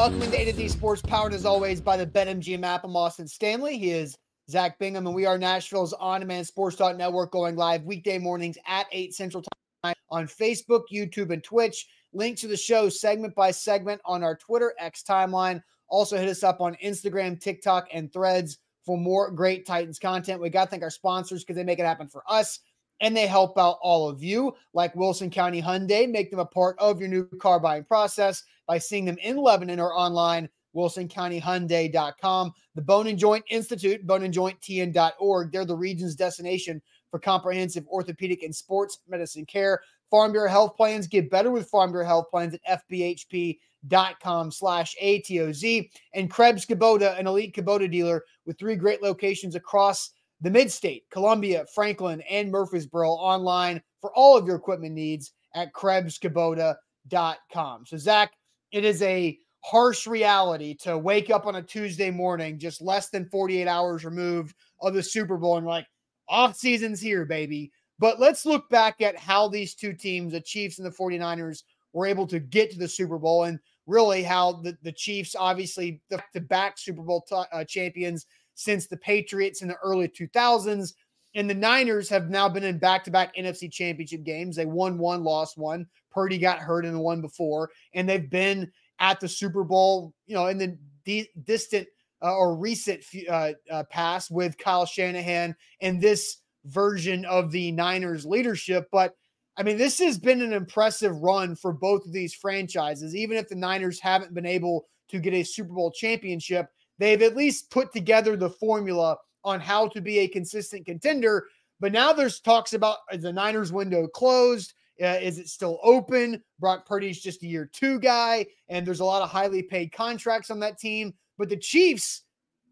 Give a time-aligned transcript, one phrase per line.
[0.00, 2.84] Welcome to A to Z Sports, powered as always by the BetMGM app.
[2.84, 3.76] I'm Austin Stanley.
[3.76, 4.16] He is
[4.48, 9.12] Zach Bingham, and we are Nashville's on-demand sports network going live weekday mornings at 8
[9.12, 9.44] Central
[9.84, 11.86] Time on Facebook, YouTube, and Twitch.
[12.14, 15.62] Link to the show segment by segment on our Twitter X timeline.
[15.90, 18.56] Also hit us up on Instagram, TikTok, and threads
[18.86, 20.40] for more great Titans content.
[20.40, 22.60] We got to thank our sponsors because they make it happen for us
[23.02, 26.10] and they help out all of you, like Wilson County Hyundai.
[26.10, 29.80] Make them a part of your new car buying process by seeing them in Lebanon
[29.80, 32.52] or online, wilsoncountyhyundai.com.
[32.76, 35.50] The Bone and Joint Institute, boneandjointtn.org.
[35.50, 39.80] They're the region's destination for comprehensive orthopedic and sports medicine care.
[40.08, 45.90] Farm Bureau Health Plans get better with Farm Bureau Health Plans at fbhp.com slash ATOZ.
[46.14, 50.12] And Krebs Kubota, an elite Kubota dealer with three great locations across
[50.42, 57.86] the Mid-State, Columbia, Franklin, and Murfreesboro online for all of your equipment needs at KrebsKubota.com.
[57.86, 58.30] So, Zach,
[58.72, 63.28] it is a harsh reality to wake up on a Tuesday morning, just less than
[63.28, 65.86] 48 hours removed of the Super Bowl, and like,
[66.28, 67.72] off season's here, baby.
[67.98, 72.06] But let's look back at how these two teams, the Chiefs and the 49ers, were
[72.06, 76.22] able to get to the Super Bowl and really how the, the Chiefs, obviously, the,
[76.32, 80.94] the back Super Bowl t- uh, champions since the Patriots in the early 2000s.
[81.34, 84.56] And the Niners have now been in back to back NFC championship games.
[84.56, 85.86] They won one, lost one.
[86.10, 87.70] Purdy got hurt in the one before.
[87.94, 91.86] And they've been at the Super Bowl, you know, in the de- distant
[92.22, 98.26] uh, or recent uh, uh, past with Kyle Shanahan and this version of the Niners
[98.26, 98.88] leadership.
[98.92, 99.14] But
[99.56, 103.14] I mean, this has been an impressive run for both of these franchises.
[103.14, 106.68] Even if the Niners haven't been able to get a Super Bowl championship,
[106.98, 111.46] they've at least put together the formula on how to be a consistent contender.
[111.80, 114.74] But now there's talks about the Niners window closed.
[115.02, 116.42] Uh, is it still open?
[116.58, 120.50] Brock Purdy's just a year two guy, and there's a lot of highly paid contracts
[120.50, 121.14] on that team.
[121.38, 122.24] But the Chiefs,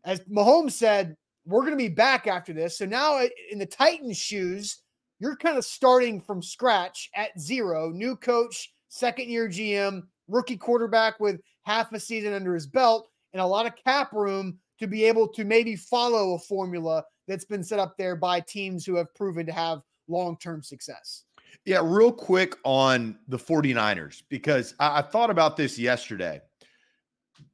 [0.05, 2.77] as Mahomes said, we're going to be back after this.
[2.77, 4.83] So now uh, in the Titans' shoes,
[5.19, 7.91] you're kind of starting from scratch at zero.
[7.91, 13.41] New coach, second year GM, rookie quarterback with half a season under his belt and
[13.41, 17.63] a lot of cap room to be able to maybe follow a formula that's been
[17.63, 21.25] set up there by teams who have proven to have long term success.
[21.65, 26.41] Yeah, real quick on the 49ers, because I, I thought about this yesterday.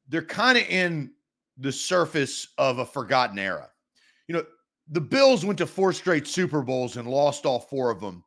[0.09, 1.13] They're kind of in
[1.59, 3.71] the surface of a forgotten era.
[4.29, 4.45] You know,
[4.89, 8.23] the Bills went to four straight Super Bowls and lost all four of them.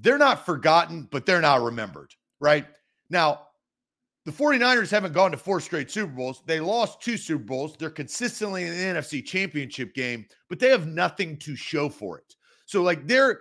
[0.00, 2.66] They're not forgotten, but they're not remembered, right?
[3.10, 3.48] Now,
[4.24, 6.42] the 49ers haven't gone to four straight Super Bowls.
[6.46, 7.76] They lost two Super Bowls.
[7.76, 12.36] They're consistently in the NFC championship game, but they have nothing to show for it.
[12.66, 13.40] So, like, they're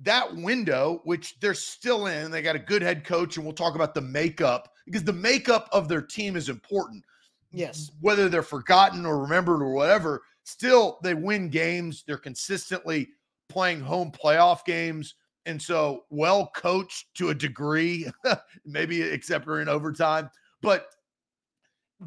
[0.00, 3.74] that window, which they're still in, they got a good head coach, and we'll talk
[3.74, 7.02] about the makeup because the makeup of their team is important.
[7.50, 7.90] Yes.
[8.00, 12.04] Whether they're forgotten or remembered or whatever, still they win games.
[12.06, 13.08] They're consistently
[13.48, 15.14] playing home playoff games.
[15.46, 18.10] And so, well coached to a degree,
[18.64, 20.30] maybe except for in overtime.
[20.62, 20.88] But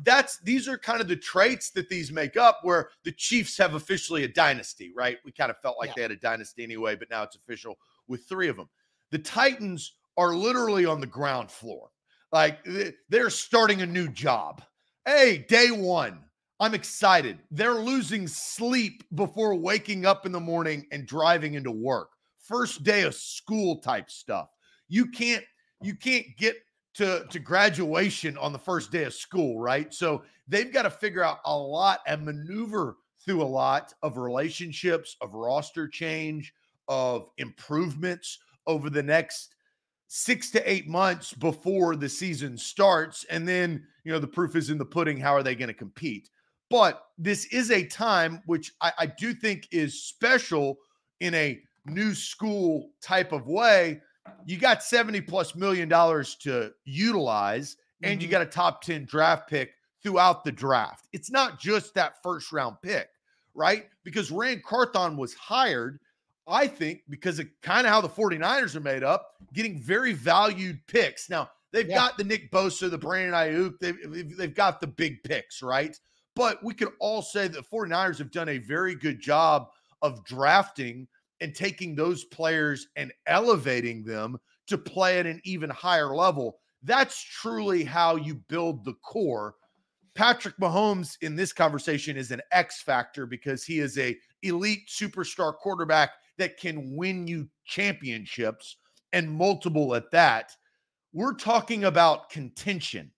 [0.03, 3.75] that's these are kind of the traits that these make up where the Chiefs have
[3.75, 5.17] officially a dynasty, right?
[5.25, 5.93] We kind of felt like yeah.
[5.95, 7.77] they had a dynasty anyway, but now it's official
[8.07, 8.69] with three of them.
[9.11, 11.89] The Titans are literally on the ground floor.
[12.31, 12.65] Like
[13.09, 14.61] they're starting a new job.
[15.05, 16.19] Hey, day one.
[16.59, 17.37] I'm excited.
[17.51, 22.09] They're losing sleep before waking up in the morning and driving into work
[22.47, 24.49] first day of school type stuff.
[24.87, 25.43] You can't
[25.81, 26.55] you can't get
[26.95, 29.93] to to graduation on the first day of school, right?
[29.93, 35.17] So they've got to figure out a lot and maneuver through a lot of relationships,
[35.21, 36.53] of roster change,
[36.87, 39.55] of improvements over the next
[40.07, 43.25] six to eight months before the season starts.
[43.29, 45.17] And then, you know, the proof is in the pudding.
[45.17, 46.29] How are they going to compete?
[46.69, 50.77] But this is a time which I, I do think is special
[51.19, 54.01] in a new school type of way,
[54.45, 58.21] you got 70 plus million dollars to utilize, and mm-hmm.
[58.21, 59.71] you got a top 10 draft pick
[60.03, 61.07] throughout the draft.
[61.13, 63.09] It's not just that first round pick,
[63.53, 63.87] right?
[64.03, 65.99] Because Ran Carthon was hired,
[66.47, 70.79] I think, because of kind of how the 49ers are made up, getting very valued
[70.87, 71.29] picks.
[71.29, 71.95] Now, They've Yeah.
[71.95, 73.79] got the Nick Bosa, the Brandon Aiyuk.
[73.79, 75.99] They've, they've got the big picks, right?
[76.35, 79.69] But we could all say that 49ers have done a very good job
[80.01, 81.07] of drafting
[81.41, 84.37] and taking those players and elevating them
[84.67, 86.59] to play at an even higher level.
[86.83, 89.55] That's truly how you build the core.
[90.15, 95.55] Patrick Mahomes in this conversation is an X factor because he is a elite superstar
[95.55, 98.77] quarterback that can win you championships
[99.13, 100.51] and multiple at that.
[101.13, 103.11] We're talking about contention,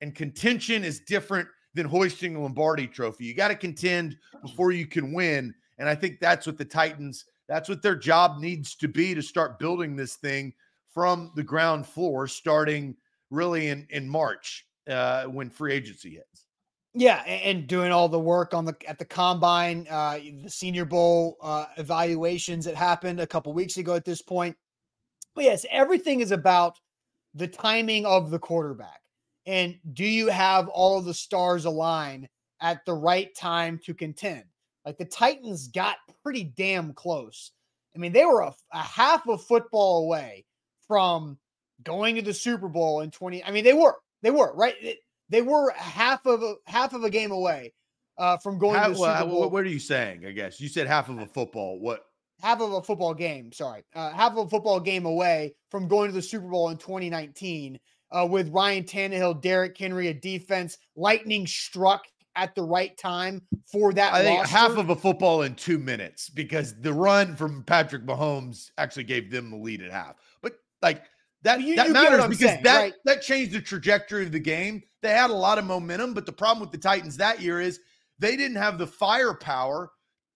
[0.00, 3.26] and contention is different than hoisting a Lombardi trophy.
[3.26, 5.54] You got to contend before you can win.
[5.78, 9.22] And I think that's what the Titans, that's what their job needs to be to
[9.22, 10.52] start building this thing
[10.88, 12.96] from the ground floor, starting
[13.30, 16.46] really in, in March uh, when free agency hits.
[16.94, 21.36] Yeah, and doing all the work on the at the combine, uh, the Senior Bowl
[21.42, 23.94] uh, evaluations that happened a couple weeks ago.
[23.94, 24.56] At this point,
[25.34, 26.80] but yes, everything is about
[27.34, 29.02] the timing of the quarterback,
[29.44, 32.30] and do you have all of the stars align
[32.62, 34.44] at the right time to contend?
[34.86, 37.50] Like the Titans got pretty damn close.
[37.94, 40.44] I mean, they were a, a half of football away
[40.86, 41.38] from
[41.82, 43.44] going to the Super Bowl in twenty.
[43.44, 44.74] I mean, they were they were right.
[45.28, 47.74] They were half of a half of a game away
[48.16, 49.40] uh, from going How, to the well, Super Bowl.
[49.40, 50.24] what, what are you saying?
[50.24, 51.80] I guess you said half of a football.
[51.80, 52.04] What?
[52.40, 53.52] half of a football game.
[53.52, 56.76] Sorry, uh, half of a football game away from going to the Super Bowl in
[56.76, 57.78] 2019
[58.10, 62.04] uh, with Ryan Tannehill, Derrick Henry, a defense lightning struck
[62.36, 64.12] at the right time for that.
[64.12, 68.70] I think half of a football in two minutes because the run from Patrick Mahomes
[68.78, 70.16] actually gave them the lead at half.
[70.42, 71.04] But like
[71.42, 72.94] that, You- that you matters because saying, that right?
[73.06, 74.82] that changed the trajectory of the game.
[75.02, 77.80] They had a lot of momentum, but the problem with the Titans that year is
[78.18, 79.90] they didn't have the firepower.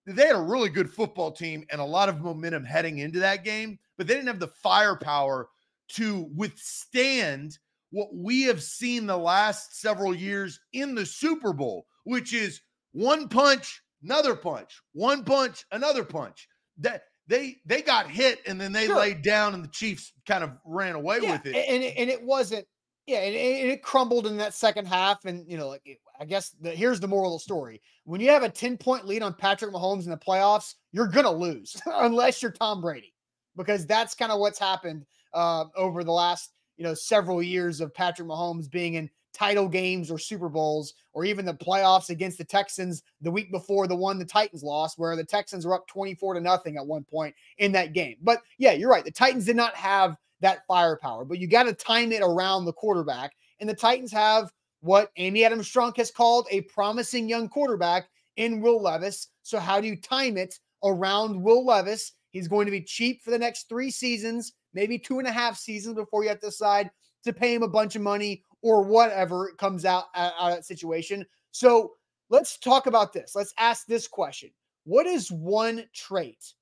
[0.07, 3.45] They had a really good football team and a lot of momentum heading into that
[3.45, 5.49] game, but they didn't have the firepower
[5.91, 7.59] to withstand
[7.91, 12.61] what we have seen the last several years in the Super Bowl, which is
[12.93, 16.49] one punch, another punch, one punch, another punch.
[16.79, 18.97] That they they got hit and then they Sure.
[18.99, 21.55] laid down and the Chiefs kind of ran away yeah, with it.
[21.57, 22.67] and it, and it wasn't.
[23.07, 25.25] Yeah, and it, and it crumbled in that second half.
[25.25, 28.21] And you know, like it- I guess the, here's the moral of the story: when
[28.21, 31.77] you have a 10 point lead on Patrick Mahomes in the playoffs, you're gonna lose
[31.87, 33.15] unless you're Tom Brady,
[33.57, 37.95] because that's kind of what's happened uh, over the last you know several years of
[37.95, 42.45] Patrick Mahomes being in title games or Super Bowls or even the playoffs against the
[42.45, 46.35] Texans the week before the one the Titans lost, where the Texans were up 24
[46.35, 48.17] to nothing at one point in that game.
[48.23, 49.05] But yeah, you're right.
[49.05, 52.73] The Titans did not have that firepower, but you got to time it around the
[52.73, 53.33] quarterback.
[53.61, 58.61] And the Titans have what Amy Adams Strunk has called a promising young quarterback in
[58.61, 59.29] Will Levis.
[59.43, 62.13] So, how do you time it around Will Levis?
[62.31, 65.59] He's going to be cheap for the next three seasons, maybe two and a half
[65.59, 66.91] seasons before you have to decide
[67.25, 70.65] to pay him a bunch of money or whatever comes out out out of that
[70.65, 71.25] situation.
[71.53, 71.93] So,
[72.29, 73.35] let's talk about this.
[73.35, 74.51] Let's ask this question
[74.85, 76.55] What is one trait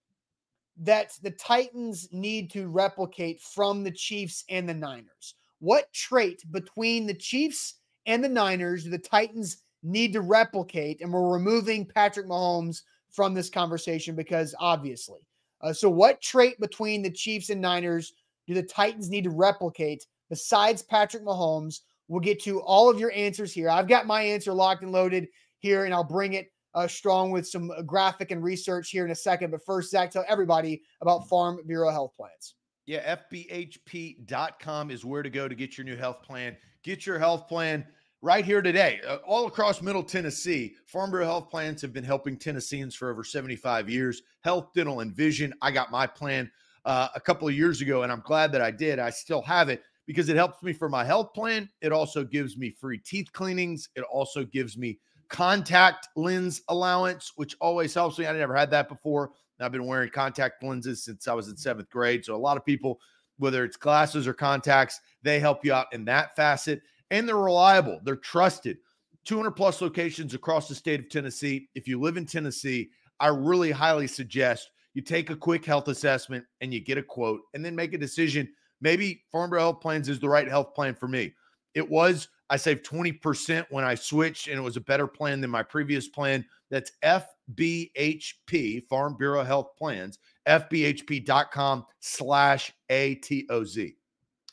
[0.80, 5.34] that the Titans need to replicate from the Chiefs and the Niners?
[5.60, 7.74] What trait between the Chiefs
[8.06, 11.00] and the Niners do the Titans need to replicate?
[11.00, 15.20] And we're removing Patrick Mahomes from this conversation because obviously.
[15.60, 18.12] Uh, so, what trait between the Chiefs and Niners
[18.46, 21.80] do the Titans need to replicate besides Patrick Mahomes?
[22.08, 23.68] We'll get to all of your answers here.
[23.68, 25.28] I've got my answer locked and loaded
[25.58, 29.10] here, and I'll bring it uh, strong with some uh, graphic and research here in
[29.10, 29.50] a second.
[29.50, 32.54] But first, Zach, tell everybody about Farm Bureau Health Plans.
[32.86, 36.56] Yeah, FBHP.com is where to go to get your new health plan.
[36.82, 37.84] Get your health plan
[38.22, 39.00] right here today.
[39.06, 43.24] Uh, all across Middle Tennessee, Farm Bureau Health Plans have been helping Tennesseans for over
[43.24, 44.22] 75 years.
[44.40, 45.52] Health, dental, and vision.
[45.60, 46.50] I got my plan
[46.84, 48.98] uh, a couple of years ago, and I'm glad that I did.
[48.98, 51.68] I still have it because it helps me for my health plan.
[51.82, 53.90] It also gives me free teeth cleanings.
[53.94, 54.98] It also gives me
[55.28, 58.26] contact lens allowance, which always helps me.
[58.26, 59.32] I never had that before.
[59.60, 61.60] I've been wearing contact lenses since I was in mm-hmm.
[61.60, 62.24] seventh grade.
[62.24, 62.98] So a lot of people,
[63.36, 66.80] whether it's glasses or contacts, they help you out in that facet.
[67.10, 68.78] And they're reliable, they're trusted.
[69.26, 71.68] 200 plus locations across the state of Tennessee.
[71.74, 72.88] If you live in Tennessee,
[73.20, 77.42] I really highly suggest you take a quick health assessment and you get a quote
[77.52, 78.48] and then make a decision.
[78.80, 81.34] Maybe Farm Bureau Health Plans is the right health plan for me.
[81.74, 85.50] It was, I saved 20% when I switched, and it was a better plan than
[85.50, 86.44] my previous plan.
[86.70, 93.94] That's FBHP, Farm Bureau Health Plans, FBHP.com slash ATOZ.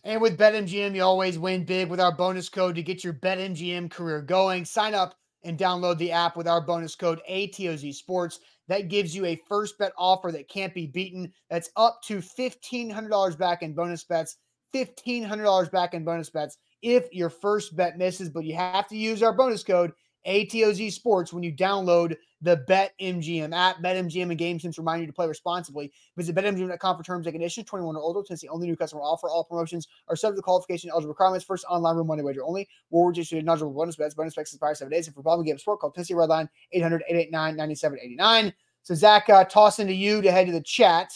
[0.03, 3.89] And with BetMGM, you always win big with our bonus code to get your BetMGM
[3.89, 4.63] career going.
[4.63, 5.15] Sign up
[5.45, 8.39] and download the app with our bonus code ATOZ Sports.
[8.67, 11.31] That gives you a first bet offer that can't be beaten.
[11.49, 14.37] That's up to $1,500 back in bonus bets.
[14.73, 19.23] $1,500 back in bonus bets if your first bet misses, but you have to use
[19.23, 19.93] our bonus code
[20.27, 23.77] ATOZ Sports when you download the BetMGM app.
[23.77, 25.91] BetMGM and GameSense remind you to play responsibly.
[26.15, 27.67] Visit BetMGM.com for terms and conditions.
[27.67, 28.21] 21 or older.
[28.23, 29.29] Tennessee only new customer offer.
[29.29, 31.45] All promotions are subject to qualification eligible requirements.
[31.45, 32.67] First online room money wager only.
[32.91, 34.13] Rewards issued eligible bonus bets.
[34.13, 35.07] Bonus bets expire seven days.
[35.07, 38.53] And for problem game sport, call Tennessee Redline 800-889-9789.
[38.83, 41.11] So Zach, uh, tossing to you to head to the chat.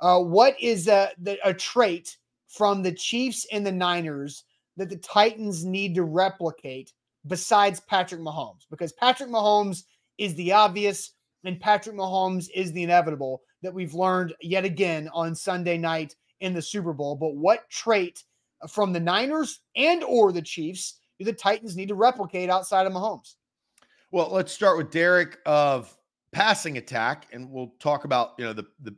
[0.00, 2.16] Uh, what is uh, the, a trait
[2.48, 4.44] from the Chiefs and the Niners
[4.76, 6.92] that the Titans need to replicate
[7.26, 8.66] besides Patrick Mahomes?
[8.70, 9.84] Because Patrick Mahomes
[10.18, 11.12] is the obvious
[11.44, 16.52] and Patrick Mahomes is the inevitable that we've learned yet again on Sunday night in
[16.52, 17.16] the Super Bowl.
[17.16, 18.22] But what trait
[18.68, 22.92] from the Niners and or the Chiefs do the Titans need to replicate outside of
[22.92, 23.34] Mahomes?
[24.10, 25.96] Well, let's start with Derek of
[26.32, 28.94] passing attack, and we'll talk about you know the the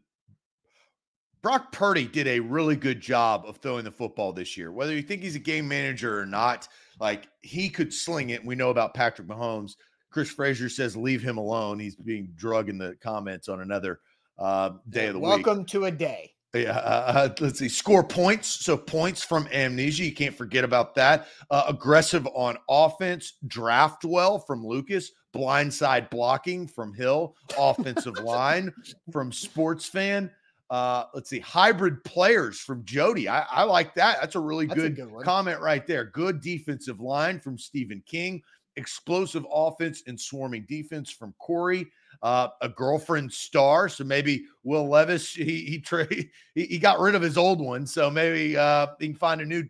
[1.41, 4.73] Brock Purdy did a really good job of throwing the football this year.
[4.73, 6.69] Whether you think he's a game manager or not,
[7.01, 8.45] like he could sling it.
[8.45, 9.73] We know about Patrick Mahomes.
[10.11, 11.79] Chris Frazier says leave him alone.
[11.79, 14.01] He's being drug in the comments on another
[14.39, 15.47] uh, day of the Welcome week.
[15.47, 16.33] Welcome to a day.
[16.55, 17.69] Yeah, uh, uh, let's see.
[17.69, 18.49] Score points.
[18.49, 20.05] So points from amnesia.
[20.05, 21.29] You can't forget about that.
[21.51, 23.35] Uh, aggressive on offense.
[23.47, 25.11] Draft well from Lucas.
[25.35, 27.37] Blindside blocking from Hill.
[27.59, 28.73] Offensive line
[29.13, 30.31] from Sports Fan.
[30.71, 31.41] Uh, let's see.
[31.41, 33.29] Hybrid players from Jody.
[33.29, 34.21] I, I like that.
[34.21, 36.05] That's a really That's good, a good comment right there.
[36.05, 38.43] Good defensive line from Stephen King.
[38.77, 41.87] Explosive offense and swarming defense from Corey
[42.23, 43.89] uh, a girlfriend star.
[43.89, 47.87] So maybe Will Levis he he, tra- he he got rid of his old one,
[47.87, 49.65] so maybe uh, he can find a new.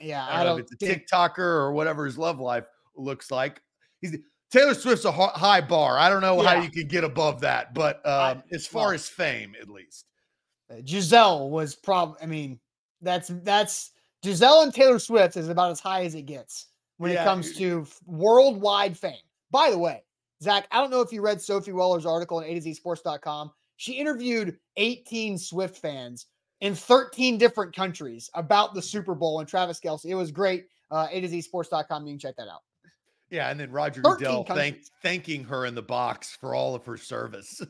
[0.00, 1.08] Yeah, I don't, know if it's a think...
[1.08, 2.64] TikToker or whatever his love life
[2.96, 3.62] looks like.
[4.00, 4.16] He's
[4.50, 5.98] Taylor Swift's a high bar.
[5.98, 6.54] I don't know yeah.
[6.56, 9.68] how you can get above that, but um, I, as far well, as fame, at
[9.68, 10.06] least,
[10.82, 12.16] Gisele was probably.
[12.22, 12.58] I mean,
[13.00, 13.90] that's that's
[14.22, 17.22] Gisele and Taylor Swift is about as high as it gets when yeah.
[17.22, 19.18] it comes to worldwide fame.
[19.50, 20.02] By the way,
[20.42, 23.50] Zach, I don't know if you read Sophie Weller's article on A to Z Sports.com.
[23.76, 26.26] She interviewed 18 Swift fans
[26.60, 30.06] in 13 different countries about the Super Bowl and Travis Kelce.
[30.06, 30.66] It was great.
[30.90, 32.06] Uh, A to Z Sports.com.
[32.06, 32.62] You can check that out.
[33.30, 36.96] Yeah, and then Roger Goodell thank, thanking her in the box for all of her
[36.96, 37.60] service.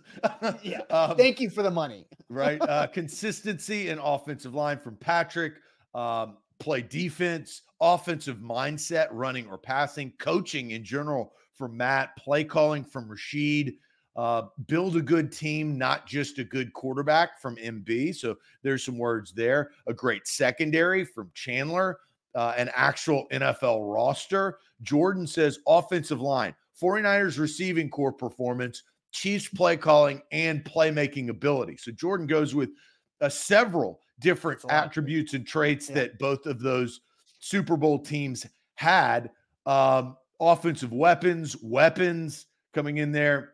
[0.62, 2.06] yeah, um, thank you for the money.
[2.28, 5.54] right, uh, consistency and offensive line from Patrick.
[5.94, 12.84] Um, play defense, offensive mindset, running or passing, coaching in general from Matt, play calling
[12.84, 13.75] from Rashid,
[14.16, 18.14] uh, build a good team, not just a good quarterback from MB.
[18.16, 19.70] So there's some words there.
[19.87, 21.99] A great secondary from Chandler,
[22.34, 24.58] uh, an actual NFL roster.
[24.85, 31.76] Jordan says offensive line, 49ers receiving core performance, Chiefs play calling, and playmaking ability.
[31.76, 32.71] So Jordan goes with
[33.21, 35.95] uh, several different attributes and traits yeah.
[35.97, 37.00] that both of those
[37.38, 39.31] Super Bowl teams had.
[39.67, 43.53] Um, offensive weapons, weapons coming in there.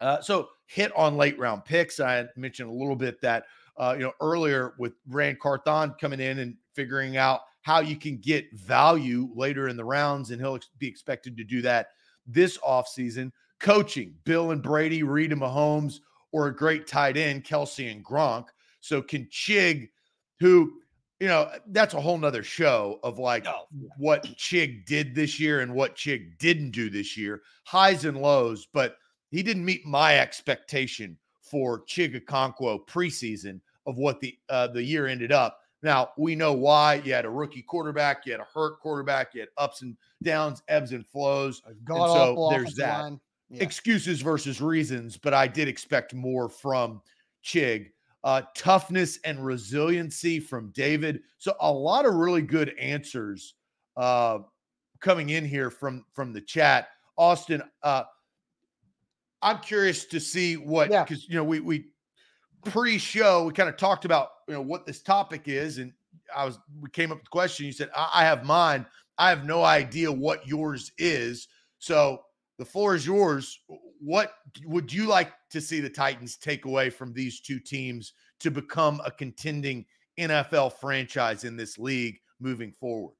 [0.00, 2.00] Uh, so hit on late round picks.
[2.00, 3.44] I mentioned a little bit that
[3.76, 8.18] uh, you know earlier with Ran Carthon coming in and figuring out how you can
[8.18, 11.88] get value later in the rounds, and he'll be expected to do that
[12.26, 13.30] this offseason.
[13.60, 16.00] Coaching, Bill and Brady, Reid and Mahomes,
[16.32, 18.46] or a great tight end, Kelce and Gronk.
[18.80, 19.88] So can Chig,
[20.40, 20.72] who
[21.22, 23.88] you know, that's a whole nother show of like oh, yeah.
[23.96, 28.66] what Chig did this year and what Chig didn't do this year, highs and lows,
[28.72, 28.96] but
[29.30, 35.06] he didn't meet my expectation for Chig Okonkwo preseason of what the uh, the year
[35.06, 35.60] ended up.
[35.82, 37.02] Now we know why.
[37.04, 40.62] You had a rookie quarterback, you had a hurt quarterback, you had ups and downs,
[40.68, 41.62] ebbs and flows.
[41.66, 43.12] And so there's that.
[43.50, 43.62] Yeah.
[43.62, 47.02] Excuses versus reasons, but I did expect more from
[47.44, 47.90] Chig
[48.24, 51.20] uh, toughness and resiliency from David.
[51.38, 53.54] So a lot of really good answers
[53.96, 54.38] uh,
[55.00, 56.88] coming in here from from the chat.
[57.16, 58.04] Austin, uh,
[59.42, 61.32] I'm curious to see what because yeah.
[61.32, 61.86] you know we we
[62.64, 65.92] pre-show we kind of talked about you know what this topic is, and
[66.34, 67.66] I was we came up with the question.
[67.66, 68.86] You said I, I have mine.
[69.18, 71.48] I have no idea what yours is.
[71.78, 72.22] So
[72.58, 73.58] the floor is yours.
[74.00, 78.50] What would you like to see the Titans take away from these two teams to
[78.50, 79.84] become a contending
[80.18, 83.14] NFL franchise in this league moving forward?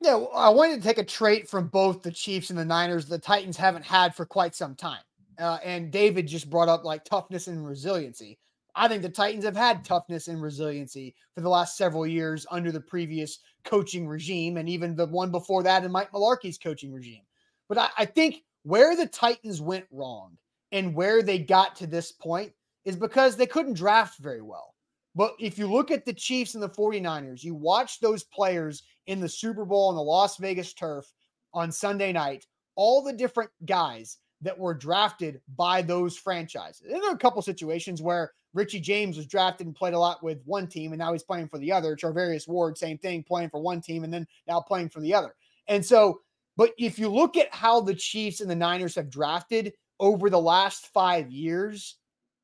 [0.00, 3.18] Yeah, I wanted to take a trait from both the Chiefs and the Niners the
[3.18, 5.02] Titans haven't had for quite some time.
[5.38, 8.38] Uh, and David just brought up like toughness and resiliency.
[8.74, 12.72] I think the Titans have had toughness and resiliency for the last several years under
[12.72, 17.22] the previous coaching regime and even the one before that in Mike Mularkey's coaching regime.
[17.68, 20.36] But I, I think where the Titans went wrong
[20.72, 22.52] and where they got to this point
[22.84, 24.74] is because they couldn't draft very well.
[25.14, 29.20] But if you look at the Chiefs and the 49ers, you watch those players in
[29.20, 31.12] the Super Bowl on the Las Vegas turf
[31.52, 32.46] on Sunday night,
[32.76, 36.82] all the different guys that were drafted by those franchises.
[36.82, 40.22] And there are a couple situations where Richie James was drafted and played a lot
[40.22, 41.96] with one team, and now he's playing for the other.
[41.96, 45.34] Charvarius Ward, same thing, playing for one team and then now playing for the other.
[45.68, 46.20] And so,
[46.56, 50.40] but if you look at how the Chiefs and the Niners have drafted over the
[50.40, 51.96] last five years,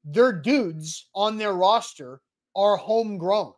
[0.05, 2.21] their dudes on their roster
[2.55, 3.53] are homegrown.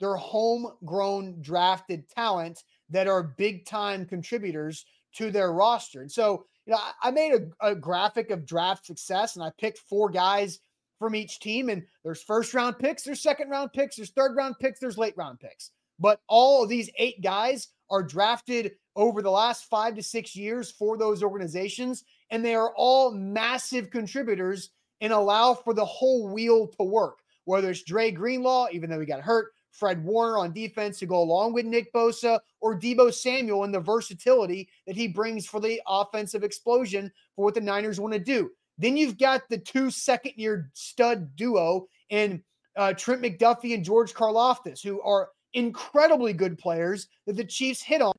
[0.00, 6.00] They're homegrown drafted talent that are big time contributors to their roster.
[6.00, 9.78] And so, you know, I, made a, a graphic of draft success and I picked
[9.78, 10.58] four guys
[11.02, 11.68] from each team.
[11.68, 15.16] And there's first round picks, there's second round picks, there's third round picks, there's late
[15.16, 15.70] round picks.
[15.98, 20.70] But all of these eight guys are drafted over the last five to six years
[20.70, 22.04] for those organizations.
[22.30, 27.18] And they are all massive contributors and allow for the whole wheel to work.
[27.44, 31.20] Whether it's Dre Greenlaw, even though he got hurt, Fred Warner on defense to go
[31.20, 35.80] along with Nick Bosa, or Deebo Samuel and the versatility that he brings for the
[35.86, 38.50] offensive explosion for what the Niners want to do.
[38.82, 42.42] Then you've got the two second year stud duo in
[42.76, 48.02] uh, Trent McDuffie and George Karlaftis, who are incredibly good players that the Chiefs hit
[48.02, 48.12] on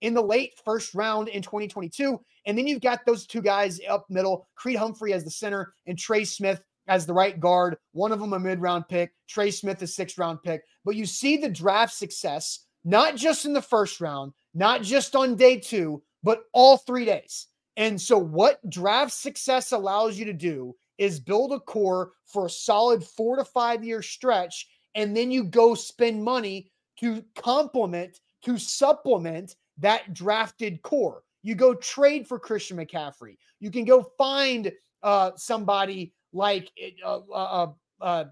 [0.00, 2.20] in the late first round in 2022.
[2.46, 5.98] And then you've got those two guys up middle, Creed Humphrey as the center and
[5.98, 7.76] Trey Smith as the right guard.
[7.92, 10.62] One of them a mid round pick, Trey Smith a sixth round pick.
[10.84, 15.34] But you see the draft success, not just in the first round, not just on
[15.34, 17.48] day two, but all three days.
[17.76, 22.50] And so, what draft success allows you to do is build a core for a
[22.50, 24.68] solid four to five year stretch.
[24.94, 31.22] And then you go spend money to complement, to supplement that drafted core.
[31.42, 33.36] You go trade for Christian McCaffrey.
[33.58, 34.70] You can go find
[35.02, 36.70] uh, somebody like
[37.04, 38.24] uh, uh, uh, uh,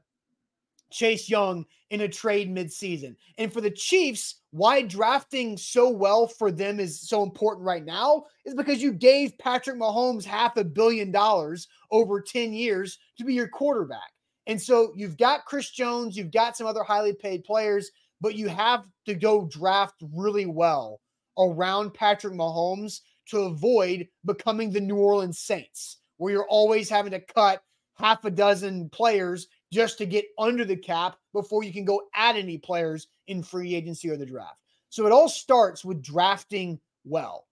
[0.91, 3.17] Chase Young in a trade midseason.
[3.39, 8.25] And for the Chiefs, why drafting so well for them is so important right now
[8.45, 13.35] is because you gave Patrick Mahomes half a billion dollars over 10 years to be
[13.35, 14.13] your quarterback.
[14.47, 18.49] And so you've got Chris Jones, you've got some other highly paid players, but you
[18.49, 21.01] have to go draft really well
[21.39, 27.21] around Patrick Mahomes to avoid becoming the New Orleans Saints, where you're always having to
[27.21, 27.63] cut
[27.95, 32.37] half a dozen players just to get under the cap before you can go add
[32.37, 34.59] any players in free agency or the draft.
[34.89, 37.47] So it all starts with drafting well.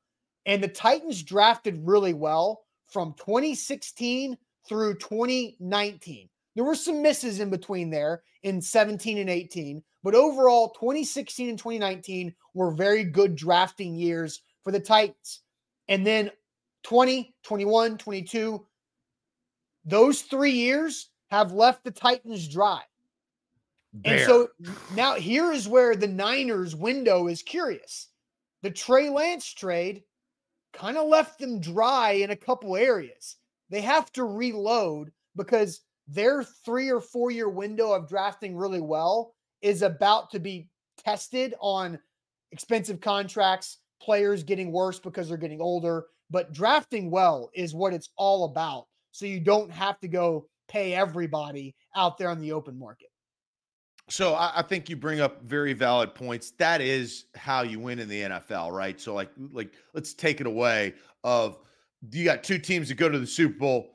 [0.46, 4.36] And the Titans drafted really well from 2016
[4.68, 6.28] through 2019.
[6.54, 11.58] There were some misses in between there in 17 and 18, but overall, 2016 and
[11.58, 15.42] 2019 were very good drafting years for the Titans.
[15.86, 16.30] And then
[16.82, 18.66] 20, 21, 22,
[19.84, 22.82] those three years have left the Titans dry.
[23.92, 24.16] Bare.
[24.16, 24.48] And so
[24.94, 28.08] now here is where the Niners window is curious.
[28.62, 30.02] The Trey Lance trade
[30.72, 33.36] kind of left them dry in a couple areas.
[33.70, 39.34] They have to reload because their three or four year window of drafting really well
[39.60, 41.98] is about to be tested on
[42.52, 46.06] expensive contracts, players getting worse because they're getting older.
[46.30, 48.86] But drafting well is what it's all about.
[49.12, 53.08] So you don't have to go pay everybody out there on the open market.
[54.10, 56.52] So I, I, think you bring up very valid points.
[56.52, 58.98] That is how you win in the NFL, right?
[58.98, 61.58] So like like let's take it away of
[62.10, 63.90] you got two teams that go to the Super Bowl.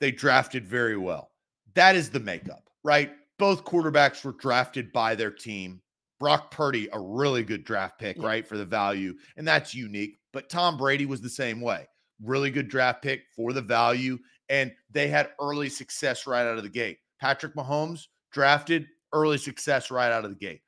[0.00, 1.30] They drafted very well.
[1.74, 3.12] That is the makeup, right?
[3.38, 5.80] Both quarterbacks were drafted by their team.
[6.18, 8.26] Brock Purdy, a really good draft pick, yeah.
[8.26, 10.18] right, for the value, and that's unique.
[10.32, 11.86] But Tom Brady was the same way.
[12.22, 16.62] Really good draft pick for the value, and they had early success right out of
[16.62, 16.98] the gate.
[17.20, 20.60] Patrick Mahomes drafted early success right out of the gate.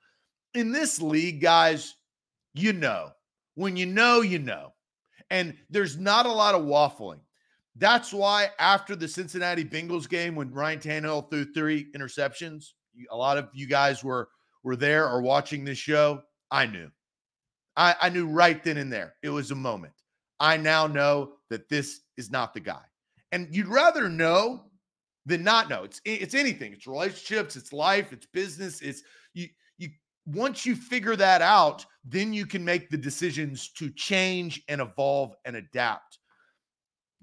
[0.55, 1.97] In this league, guys,
[2.55, 3.11] you know,
[3.55, 4.73] when you know, you know.
[5.31, 7.21] And there's not a lot of waffling.
[7.77, 12.73] That's why after the Cincinnati Bengals game, when Ryan Tannehill threw three interceptions,
[13.11, 14.31] a lot of you guys were
[14.65, 16.23] were there or watching this show.
[16.51, 16.91] I knew,
[17.77, 19.15] I, I knew right then and there.
[19.23, 19.93] It was a moment.
[20.41, 22.83] I now know that this is not the guy,
[23.33, 24.65] and you'd rather know
[25.27, 25.85] than not know.
[25.85, 26.73] It's it's anything.
[26.73, 27.57] It's relationships.
[27.57, 28.13] It's life.
[28.13, 28.81] It's business.
[28.81, 29.03] It's
[29.35, 29.49] you.
[29.77, 29.91] You
[30.27, 35.35] once you figure that out, then you can make the decisions to change and evolve
[35.45, 36.19] and adapt.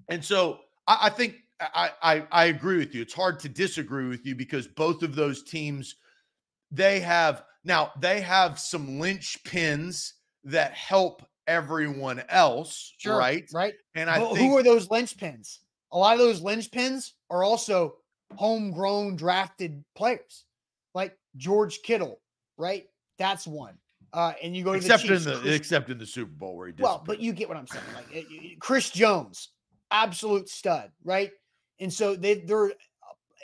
[0.10, 3.02] And so I, I think I, I I agree with you.
[3.02, 5.96] It's hard to disagree with you because both of those teams
[6.72, 10.12] they have now they have some linchpins
[10.44, 13.50] that help everyone else, sure, right?
[13.54, 13.74] Right.
[13.96, 15.60] And I well, think, who are those linchpins?
[15.96, 17.96] A lot of those linchpins are also
[18.36, 20.44] homegrown drafted players,
[20.94, 22.20] like George Kittle,
[22.58, 22.86] right?
[23.18, 23.76] That's one.
[24.12, 26.32] Uh, and you go to except the Chiefs, in the Chris, except in the Super
[26.32, 27.84] Bowl where he well, but you get what I'm saying.
[27.96, 28.28] Like
[28.60, 29.50] Chris Jones,
[29.90, 31.32] absolute stud, right?
[31.80, 32.72] And so they they're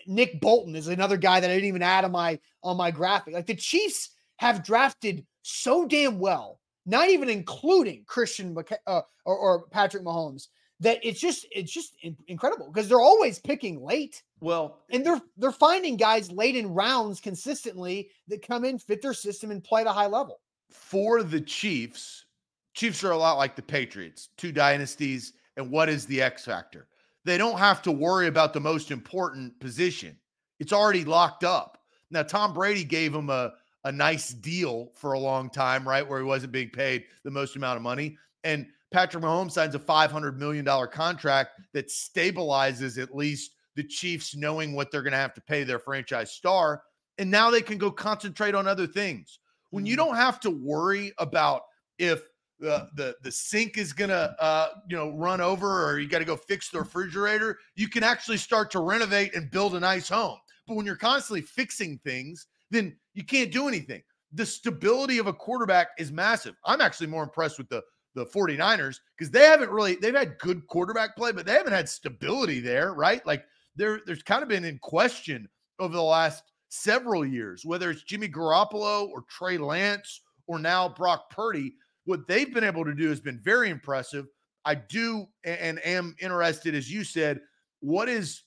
[0.05, 3.33] Nick Bolton is another guy that I didn't even add on my on my graphic.
[3.33, 9.37] Like the Chiefs have drafted so damn well, not even including Christian McC- uh, or,
[9.37, 10.47] or Patrick Mahomes,
[10.81, 15.21] that it's just it's just in- incredible because they're always picking late well, and they're
[15.37, 19.81] they're finding guys late in rounds consistently that come in, fit their system, and play
[19.81, 20.41] at a high level.
[20.69, 22.25] for the Chiefs,
[22.73, 25.33] Chiefs are a lot like the Patriots, two dynasties.
[25.57, 26.87] And what is the X factor?
[27.25, 30.17] They don't have to worry about the most important position.
[30.59, 31.79] It's already locked up.
[32.09, 33.51] Now, Tom Brady gave him a,
[33.83, 36.07] a nice deal for a long time, right?
[36.07, 38.17] Where he wasn't being paid the most amount of money.
[38.45, 44.73] And Patrick Mahomes signs a $500 million contract that stabilizes at least the Chiefs knowing
[44.73, 46.83] what they're going to have to pay their franchise star.
[47.17, 49.97] And now they can go concentrate on other things when you Mhm.
[49.97, 51.63] don't have to worry about
[51.97, 52.23] if
[52.59, 56.25] the the the sink is gonna uh you know run over or you got to
[56.25, 60.37] go fix the refrigerator you can actually start to renovate and build a nice home
[60.67, 65.33] but when you're constantly fixing things then you can't do anything the stability of a
[65.33, 67.81] quarterback is massive i'm actually more impressed with the
[68.13, 71.87] the 49ers because they haven't really they've had good quarterback play but they haven't had
[71.87, 73.45] stability there right like
[73.75, 75.47] there there's kind of been in question
[75.79, 81.29] over the last several years, whether it's Jimmy Garoppolo or Trey Lance or now Brock
[81.29, 81.73] Purdy.
[82.05, 84.25] What they've been able to do has been very impressive.
[84.65, 87.41] I do and am interested, as you said,
[87.81, 88.43] what is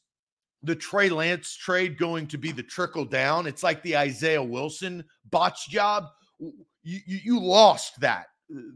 [0.62, 3.46] the Trey Lance trade going to be the trickle down?
[3.46, 6.04] It's like the Isaiah Wilson botch job.
[6.38, 8.26] You, you, you lost that.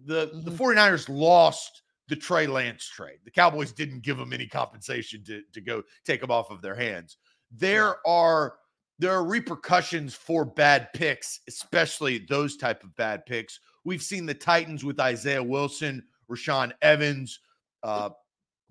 [0.07, 0.57] The, the Mhm.
[0.57, 3.19] 49ers lost the Trey Lance trade.
[3.25, 6.75] The Cowboys didn't give them any compensation to, to go take them off of their
[6.75, 7.17] hands.
[7.51, 8.57] There are
[9.01, 13.61] there are repercussions for bad picks, especially those type of bad picks.
[13.85, 17.39] We've seen the Titans with Isaiah Wilson, Rashaan Evans,
[17.85, 18.11] uh,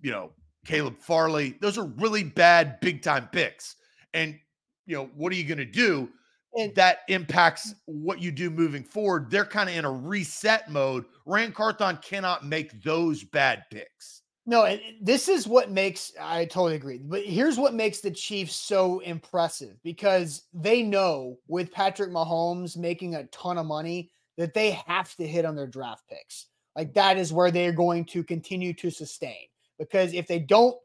[0.02, 0.34] you know,
[0.65, 1.58] Caleb Farley.
[1.62, 3.78] Those are really bad big time picks.
[4.13, 4.38] And
[4.86, 6.10] you know, what are you going to do?
[6.58, 9.30] And- that impacts what you do moving forward.
[9.30, 11.06] They're kind of in a reset mode.
[11.26, 14.24] Ran Carthon cannot make those bad picks.
[14.50, 17.00] No, and this is what makes I totally agree.
[17.04, 23.15] But here's what makes the Chiefs so impressive because they know with Patrick Mahomes making
[23.15, 26.46] a ton of money that they have to hit on their draft picks.
[26.78, 29.48] Like that is where they're going to continue to sustain.
[29.78, 30.78] Because if they don't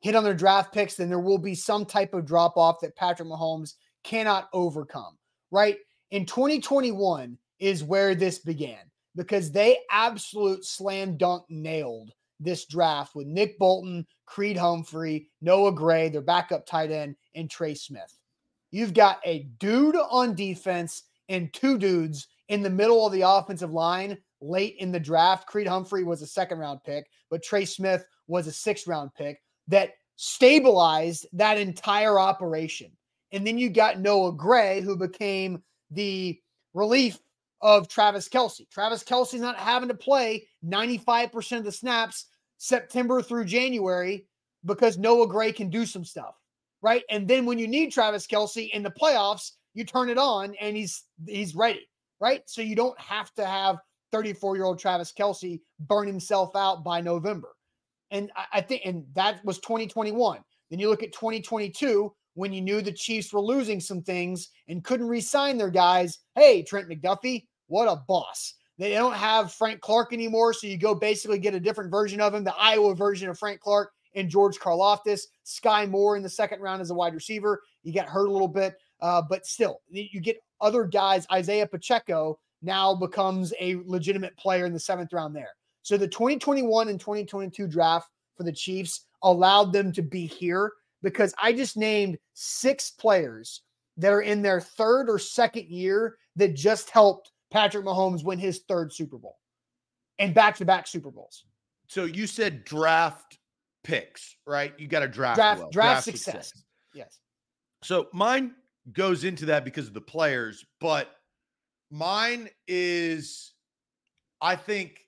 [0.00, 2.94] hit on their draft picks, then there will be some type of drop off that
[2.94, 3.74] Patrick Mahomes
[4.08, 5.16] cannot overcome.
[5.50, 5.76] Right?
[6.10, 8.78] In 2021 is where this began
[9.16, 16.08] because they absolute slam dunk nailed this draft with Nick Bolton, Creed Humphrey, Noah Gray,
[16.08, 18.16] their backup tight end, and Trey Smith.
[18.70, 23.72] You've got a dude on defense and two dudes in the middle of the offensive
[23.72, 25.46] line late in the draft.
[25.46, 29.40] Creed Humphrey was a second round pick, but Trey Smith was a sixth round pick
[29.66, 32.90] that stabilized that entire operation.
[33.32, 36.38] And then you got Noah Gray, who became the
[36.74, 37.18] relief
[37.60, 38.68] of Travis Kelce.
[38.70, 42.26] Travis Kelce's not having to play 95% of the snaps
[42.58, 44.26] September through January
[44.64, 46.36] because Noah Gray can do some stuff,
[46.82, 47.02] right?
[47.10, 50.76] And then when you need Travis Kelce in the playoffs, you turn it on and
[50.76, 51.88] he's he's ready,
[52.20, 52.42] right?
[52.46, 53.78] So you don't have to have
[54.12, 57.50] 34 year old Travis Kelce burn himself out by November.
[58.10, 60.40] And I, I think, and that was 2021.
[60.70, 64.84] Then you look at 2022 when you knew the Chiefs were losing some things and
[64.84, 66.20] couldn't re-sign their guys.
[66.36, 68.54] Hey, Trent McDuffie, what a boss.
[68.78, 72.32] They don't have Frank Clark anymore, so you go basically get a different version of
[72.32, 75.22] him, the Iowa version of Frank Clark and George Karlaftis.
[75.44, 77.60] Skyy Moore in the second round as a wide receiver.
[77.82, 81.26] You got hurt a little bit, uh, but still, you get other guys.
[81.32, 85.50] Isaiah Pacheco now becomes a legitimate player in the seventh round there.
[85.82, 90.70] So the 2021 and 2022 draft for the Chiefs allowed them to be here
[91.02, 93.62] because I just named six players
[93.96, 98.60] that are in their third or second year that just helped Patrick Mahomes win his
[98.68, 99.38] third Super Bowl
[100.18, 101.44] and back to back Super Bowls.
[101.88, 103.38] So you said draft
[103.84, 104.74] picks, right?
[104.78, 106.52] You got to draft Draft- well, draft success.
[106.94, 107.20] Yes.
[107.82, 108.54] So mine
[108.92, 111.10] goes into that because of the players, but
[111.90, 113.52] mine is
[114.40, 115.00] I think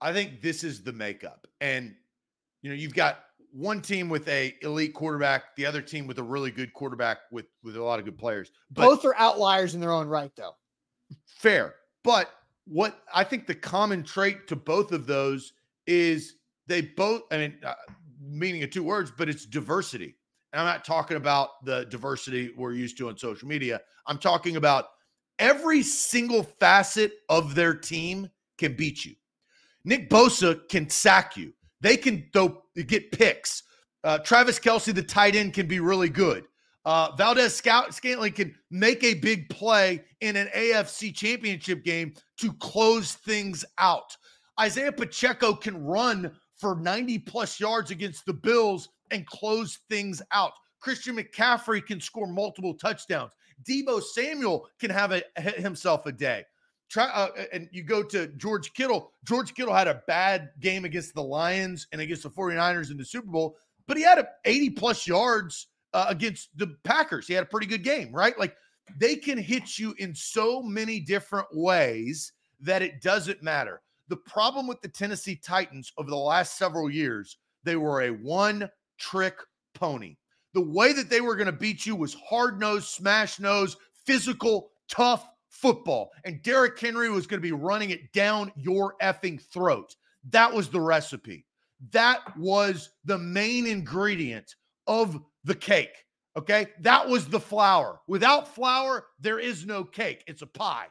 [0.00, 1.46] I think this is the makeup.
[1.60, 1.94] And
[2.62, 3.25] you know, you've got
[3.56, 7.46] one team with a elite quarterback, the other team with a really good quarterback with
[7.62, 8.50] with a lot of good players.
[8.70, 10.56] But Both are outliers in their own right, though.
[11.24, 11.76] fair.
[12.04, 12.30] But
[12.66, 15.54] what I think the common trait to both of those
[15.86, 16.34] is
[16.66, 17.74] they both, I mean, uh,
[18.20, 20.16] meaning of two words, but it's diversity.
[20.52, 23.80] And I'm not talking about the diversity we're used to on social media.
[24.06, 24.86] I'm talking about
[25.38, 29.14] every single facet of their team can beat you.
[29.84, 31.52] Nick Bosa can sack you.
[31.80, 33.62] They can throw, get picks.
[34.04, 36.44] Uh, Travis Kelce, the tight end, can be really good.
[36.84, 42.52] Uh, Valdes Scout Scantling can make a big play in an AFC championship game to
[42.54, 44.16] close things out.
[44.60, 50.52] Isaiah Pacheco can run for 90 plus yards against the Bills and close things out.
[50.80, 53.32] Christian McCaffrey can score multiple touchdowns.
[53.68, 56.44] Deebo Samuel can have a, himself a day.
[56.88, 59.12] Try, uh, and you go to George Kittle.
[59.24, 63.04] George Kittle had a bad game against the Lions and against the 49ers in the
[63.04, 63.56] Super Bowl,
[63.88, 67.26] but he had a 80 plus yards uh, against the Packers.
[67.26, 68.38] He had a pretty good game, right?
[68.38, 68.56] Like
[68.98, 73.80] they can hit you in so many different ways that it doesn't matter.
[74.08, 78.70] The problem with the Tennessee Titans over the last several years, they were a one
[78.98, 79.38] trick
[79.74, 80.16] pony.
[80.54, 84.70] The way that they were going to beat you was hard nose, smash nose, physical,
[84.88, 85.26] tough
[85.60, 86.10] football.
[86.24, 89.94] And Derrick Henry was going to be running it down your effing throat.
[90.30, 91.46] That was the recipe.
[91.90, 94.54] That was the main ingredient
[94.86, 96.04] of the cake.
[96.36, 96.66] Okay.
[96.80, 98.00] That was the flour.
[98.06, 100.22] Without flour, there is no cake.
[100.26, 100.86] It's a pie.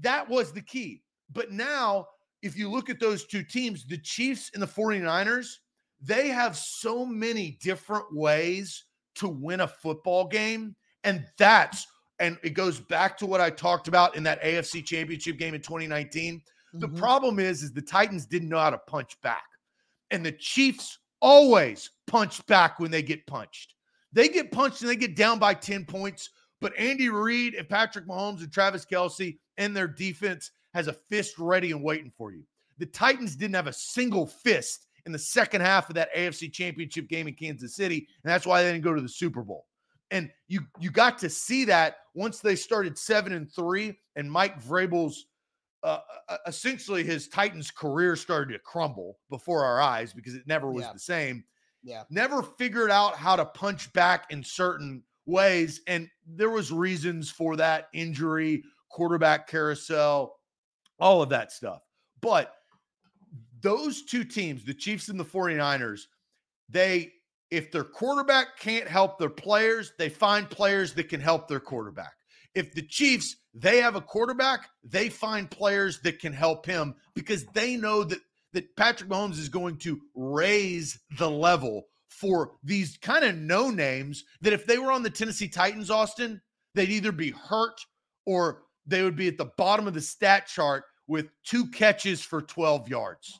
[0.00, 1.02] That was the key.
[1.32, 2.06] But now
[2.42, 5.48] if you look at those two teams, the Chiefs and the 49ers,
[6.00, 8.84] they have so many different ways
[9.16, 10.76] to win a football game.
[11.04, 11.86] And that's,
[12.18, 15.60] and it goes back to what I talked about in that AFC championship game in
[15.60, 16.36] 2019.
[16.36, 16.78] Mm-hmm.
[16.78, 19.44] The problem is, is the Titans didn't know how to punch back.
[20.10, 23.74] And the Chiefs always punch back when they get punched.
[24.12, 26.30] They get punched and they get down by 10 points.
[26.60, 31.38] But Andy Reid and Patrick Mahomes and Travis Kelce and their defense has a fist
[31.38, 32.44] ready and waiting for you.
[32.78, 37.08] The Titans didn't have a single fist in the second half of that AFC championship
[37.08, 39.66] game in Kansas City, and that's why they didn't go to the Super Bowl.
[40.10, 44.62] And you you got to see that once they started seven and three, and Mike
[44.62, 45.26] Vrabel's
[45.82, 50.70] uh, uh essentially his Titans career started to crumble before our eyes because it never
[50.70, 50.92] was Yeah.
[50.92, 51.44] the same.
[51.82, 52.04] Yeah.
[52.10, 57.56] Never figured out how to punch back in certain ways, and there was reasons for
[57.56, 60.36] that injury, quarterback carousel,
[60.98, 61.82] all of that stuff.
[62.20, 62.54] But
[63.60, 66.02] those two teams, the Chiefs and the 49ers,
[66.68, 67.12] they
[67.50, 72.14] if their quarterback can't help their players, they find players that can help their quarterback.
[72.54, 77.44] If the Chiefs, they have a quarterback, they find players that can help him because
[77.46, 78.20] they know that
[78.52, 84.24] that Patrick Mahomes is going to raise the level for these kind of no names
[84.40, 86.40] that if they were on the Tennessee Titans, Austin,
[86.74, 87.78] they'd either be hurt
[88.24, 92.40] or they would be at the bottom of the stat chart with two catches for
[92.40, 93.38] 12 yards.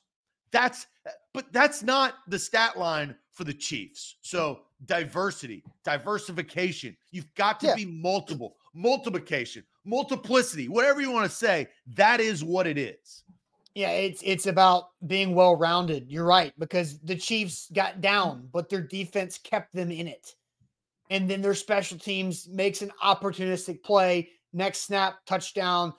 [0.52, 0.86] That's
[1.32, 4.16] but that's not the stat line for the Chiefs.
[4.22, 6.96] So diversity, diversification.
[7.10, 7.74] You've got to Yeah.
[7.76, 11.68] be multiple, multiplication, multiplicity, whatever you want to say.
[11.94, 13.24] That is what it is.
[13.74, 16.10] Yeah, it's it's about being well rounded.
[16.10, 20.34] You're right because the Chiefs got down, but their defense kept them in it.
[21.10, 25.92] And then their special teams makes an opportunistic play, next snap, touchdown,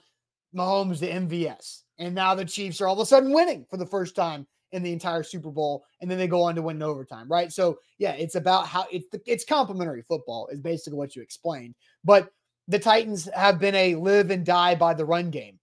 [0.54, 1.84] Mahomes the MVS.
[1.98, 4.82] And now the Chiefs are all of a sudden winning for the first time in
[4.82, 7.52] the entire Super Bowl, and then they go on to win in overtime, right?
[7.52, 11.74] So yeah, it's about how it's it's complementary football is basically what you explained.
[12.04, 12.30] But
[12.68, 15.58] the Titans have been a live and die by the run game.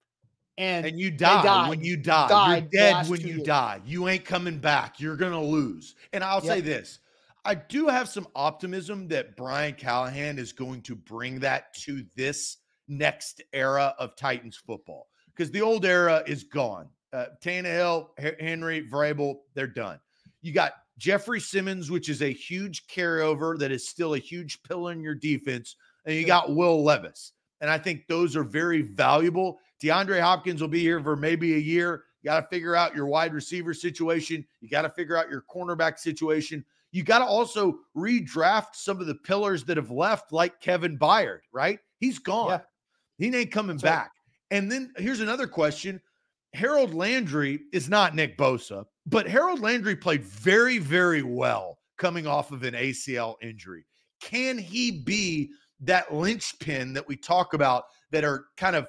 [0.57, 2.57] And, And you die when you die.
[2.57, 3.43] You're dead when you years.
[3.43, 3.81] die.
[3.85, 4.99] You ain't coming back.
[4.99, 5.95] You're to lose.
[6.13, 6.99] And I'll say this
[7.45, 12.57] I do have some optimism that Brian Callahan is going to bring that to this
[12.87, 16.89] next era of Titans football because the old era is gone.
[17.15, 18.09] Uh, Tannehill,
[18.41, 19.99] Henry, Vrabel, they're done.
[20.41, 24.91] You got Jeffrey Simmons, which is a huge carryover that is still a huge pillar
[24.91, 25.77] in your defense.
[26.05, 27.31] And you got Will Levis.
[27.61, 29.59] And I think those are very valuable.
[29.81, 32.03] DeAndre Hopkins will be here for maybe a year.
[32.21, 34.45] You got to figure out your wide receiver situation.
[34.59, 36.65] You got to figure out your cornerback situation.
[36.91, 41.39] You got to also redraft some of the pillars that have left, like Kevin Byard,
[41.53, 41.79] right?
[41.97, 42.49] He's gone.
[42.49, 42.59] Yeah.
[43.17, 43.89] He ain't coming That's right.
[43.91, 44.11] back.
[44.51, 46.01] And then here's another question.
[46.55, 52.51] Harold Landry is not Nick Bosa, but Harold Landry played very, very well coming off
[52.51, 53.85] of an ACL injury.
[54.21, 58.87] Can he be that linchpin that we talk about that are kind of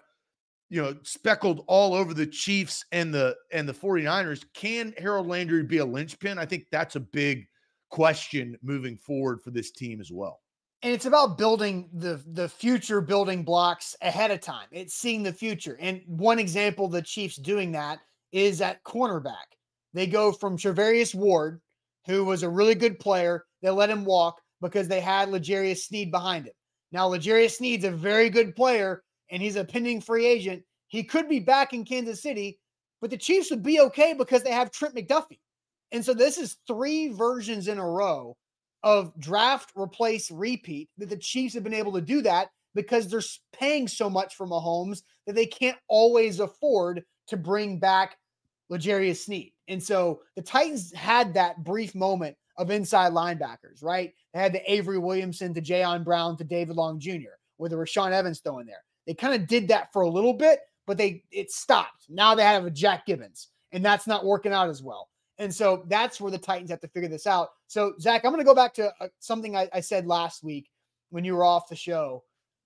[0.70, 4.44] you know speckled all over the Chiefs and the and the 49ers?
[4.54, 6.38] Can Harold Landry be a linchpin?
[6.38, 7.46] I think that's a big
[7.90, 10.40] question moving forward for this team as well.
[10.86, 14.68] And it's about building the the future building blocks ahead of time.
[14.70, 15.76] It's seeing the future.
[15.80, 17.98] And one example the Chiefs doing that
[18.30, 19.56] is at cornerback.
[19.94, 21.60] They go from Travarius Ward,
[22.06, 23.46] who was a really good player.
[23.62, 26.52] They let him walk, because they had L'Jarius Sneed behind him.
[26.92, 30.62] Now, L'Jarius Sneed's a very good player and he's a pending free agent.
[30.86, 32.60] He could be back in Kansas City,
[33.00, 35.40] but the Chiefs would be okay because they have Trent McDuffie.
[35.90, 38.36] And so this is three versions in a row
[38.86, 43.20] of draft, replace, repeat that the Chiefs have been able to do that because they're
[43.52, 48.16] paying so much for Mahomes that they can't always afford to bring back
[48.68, 49.52] L'Jarius Sneed.
[49.66, 54.14] And so the Titans had that brief moment of inside linebackers, right?
[54.32, 57.34] They had the Avery Williamson to Jayon Brown to David Long Jr.
[57.58, 58.84] with the Rashaan Evans throwing there.
[59.04, 62.04] They kind of did that for a little bit, but they it stopped.
[62.08, 65.08] Now they have a Jack Gibbens, and that's not working out as well.
[65.38, 67.50] And so that's where the Titans have to figure this out.
[67.66, 70.70] So Zach, I'm going to go back to uh, something I, I said last week
[71.10, 72.24] when you were off the show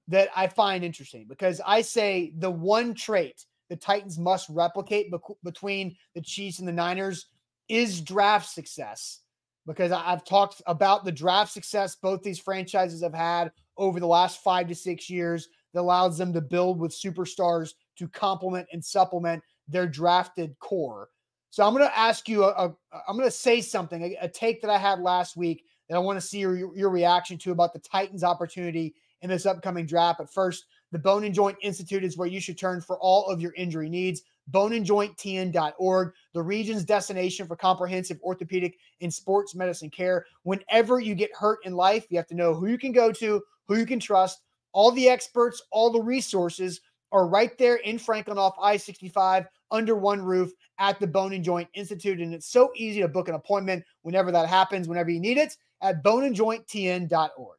[0.08, 5.18] that I find interesting because I say the one trait the Titans must replicate be-
[5.44, 7.26] between the Chiefs and the Niners
[7.68, 9.20] is draft success.
[9.66, 14.42] Because I've talked about the draft success both these franchises have had over the last
[14.42, 19.42] five to six years that allows them to build with superstars to complement and supplement
[19.68, 21.10] their drafted core.
[21.50, 22.74] So I'm going to ask you, a, a,
[23.08, 25.98] I'm going to say something, a, a, take that I had last week that I
[25.98, 30.18] want to see your, your reaction to about the Titans' opportunity in this upcoming draft.
[30.18, 33.40] But first, the Bone and Joint Institute is where you should turn for all of
[33.40, 34.22] your injury needs.
[34.52, 40.26] Boneandjointtn.org, the region's destination for comprehensive orthopedic and sports medicine care.
[40.44, 43.42] Whenever you get hurt in life, you have to know who you can go to,
[43.66, 44.40] who you can trust.
[44.72, 46.80] All the experts, all the resources
[47.12, 51.44] are right there in Franklin off I 65 under one roof at the Bone and
[51.44, 52.20] Joint Institute.
[52.20, 55.56] And it's so easy to book an appointment whenever that happens, whenever you need it
[55.80, 57.58] at boneandjointtn.org.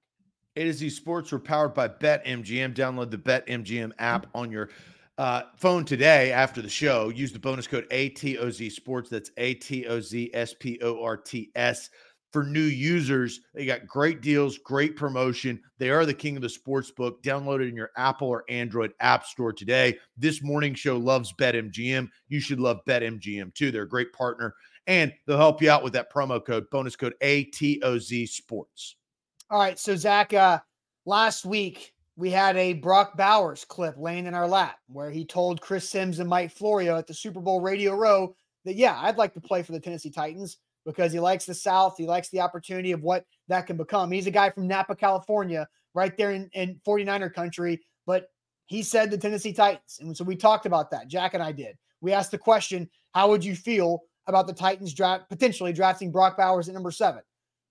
[0.57, 2.75] A to Z Sports were powered by BetMGM.
[2.75, 4.69] Download the BetMGM app on your
[5.17, 7.09] uh, phone today after the show.
[7.09, 9.09] Use the bonus code ATOZ Sports.
[9.09, 11.89] That's A T O Z S P O R T S.
[12.31, 15.61] For new users, they got great deals, great promotion.
[15.79, 17.21] They are the king of the sports book.
[17.21, 19.97] Download it in your Apple or Android app store today.
[20.17, 22.09] This morning show loves BetMGM.
[22.29, 23.69] You should love BetMGM too.
[23.69, 24.55] They're a great partner
[24.87, 28.95] and they'll help you out with that promo code, bonus code ATOZ Sports.
[29.49, 29.77] All right.
[29.77, 30.59] So, Zach, uh,
[31.05, 35.59] last week we had a Brock Bowers clip laying in our lap where he told
[35.59, 39.33] Chris Simms and Mike Florio at the Super Bowl Radio Row that, yeah, I'd like
[39.33, 41.95] to play for the Tennessee Titans because he likes the South.
[41.97, 44.11] He likes the opportunity of what that can become.
[44.11, 47.81] He's a guy from Napa, California, right there in, in 49er country.
[48.05, 48.27] But
[48.65, 49.99] he said the Tennessee Titans.
[50.01, 51.07] And so we talked about that.
[51.07, 51.77] Jack and I did.
[52.01, 56.37] We asked the question, how would you feel about the Titans draft potentially drafting Brock
[56.37, 57.21] Bowers at number seven?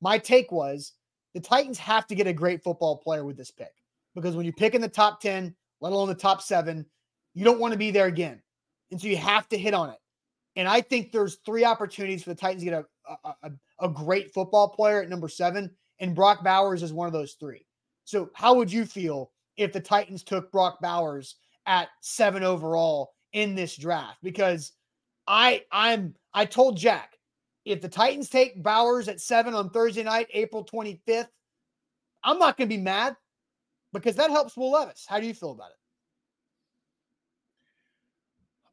[0.01, 0.93] My take was
[1.35, 3.73] the Titans have to get a great football player with this pick
[4.15, 6.87] because when you pick in the top 10, let alone the top seven,
[7.35, 8.43] you don't want to be there again.
[8.91, 9.99] And so you have to hit on it.
[10.57, 14.33] And I think there's three opportunities for the Titans to get a, a, a great
[14.33, 15.71] football player at number seven.
[16.01, 17.67] And Brock Bowers is one of those three.
[18.05, 21.37] So how would you feel if the Titans took Brock Bowers
[21.67, 24.19] at seven overall in this draft?
[24.23, 24.73] Because
[25.27, 27.17] I I'm I told Jack
[27.65, 31.29] if the Titans take Bowers at seven on Thursday night, April 25th,
[32.25, 33.17] I'm not going to be mad
[33.93, 35.05] because that helps Will Levis.
[35.09, 35.77] How do you feel about it?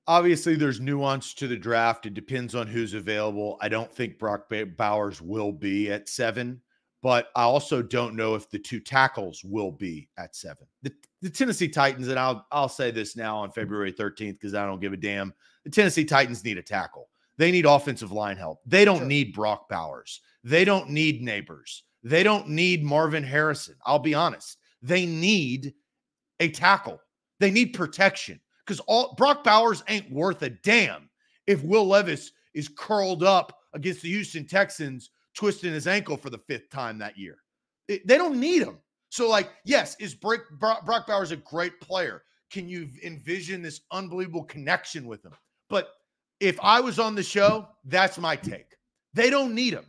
[0.07, 2.05] Obviously, there's nuance to the draft.
[2.05, 3.57] It depends on who's available.
[3.61, 6.61] I don't think Brock Bowers will be at seven,
[7.03, 10.65] but I also don't know if the two tackles will be at seven.
[10.81, 14.65] The, the Tennessee Titans, and I'll I'll say this now on February 13th because I
[14.65, 15.33] don't give a damn.
[15.65, 17.09] The Tennessee Titans need a tackle.
[17.37, 18.59] They need offensive line help.
[18.65, 19.07] They don't sure.
[19.07, 20.21] need Brock Bowers.
[20.43, 21.81] They don't need Nabers.
[22.01, 23.75] They don't need Marvin Harrison.
[23.85, 24.57] I'll be honest.
[24.81, 25.73] They need
[26.39, 27.01] a tackle.
[27.39, 31.09] They need protection because all Brock Bowers ain't worth a damn
[31.47, 36.39] if Will Levis is curled up against the Houston Texans, twisting his ankle for the
[36.39, 37.37] fifth time that year.
[37.87, 38.79] It, they don't need him.
[39.09, 42.23] So, like, yes, is Brock, Brock Bowers a great player?
[42.51, 45.33] Can you envision this unbelievable connection with him?
[45.69, 45.89] But
[46.39, 48.75] if I was on the show, that's my take.
[49.13, 49.85] They don't need him.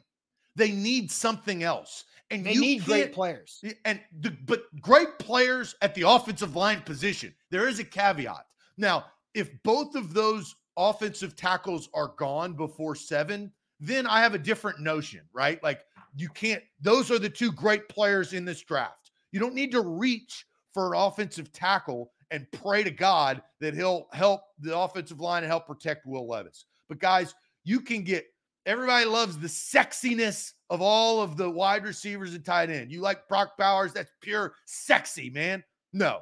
[0.54, 2.04] They need something else.
[2.30, 3.62] And they need great players.
[3.84, 7.34] And the, but great players at the offensive line position.
[7.50, 8.44] There is a caveat.
[8.78, 14.38] Now, if both of those offensive tackles are gone before seven, then I have a
[14.38, 15.62] different notion, right?
[15.62, 15.84] Like
[16.16, 19.10] you can't, those are the two great players in this draft.
[19.32, 24.06] You don't need to reach for an offensive tackle and pray to God that he'll
[24.12, 26.66] help the offensive line and help protect Will Levis.
[26.88, 28.26] But guys, you can get
[28.66, 32.92] everybody loves the sexiness of all of the wide receivers and tight end.
[32.92, 35.64] You like Brock Bowers, that's pure sexy, man.
[35.92, 36.20] No,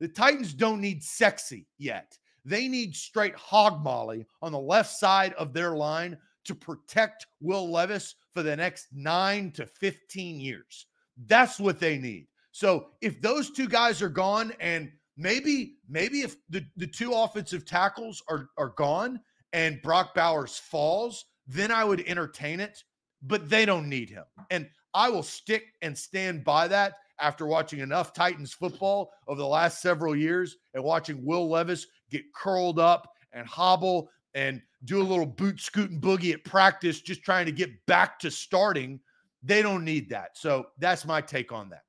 [0.00, 2.16] the Titans don't need sexy yet.
[2.44, 7.70] They need straight hog molly on the left side of their line to protect Will
[7.70, 10.86] Levis for the next nine to 15 years.
[11.26, 12.26] That's what they need.
[12.52, 17.66] So if those two guys are gone and maybe maybe if the, the two offensive
[17.66, 19.20] tackles are are gone
[19.52, 22.82] and Brock Bowers falls, then I would entertain it,
[23.22, 24.24] but they don't need him.
[24.50, 29.46] And I will stick and stand by that after watching enough Titans football over the
[29.46, 35.02] last several years and watching Will Levis get curled up and hobble and do a
[35.02, 39.00] little boot scooting boogie at practice, just trying to get back to starting.
[39.42, 40.36] They don't need that.
[40.36, 41.84] So that's my take on that.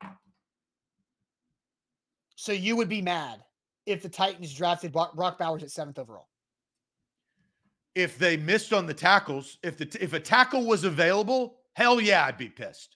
[2.35, 3.43] So you would be mad
[3.85, 6.27] if the Titans drafted Brock Bowers at seventh overall?
[7.95, 12.25] If they missed on the tackles, if the if a tackle was available, hell yeah,
[12.25, 12.95] I'd be pissed.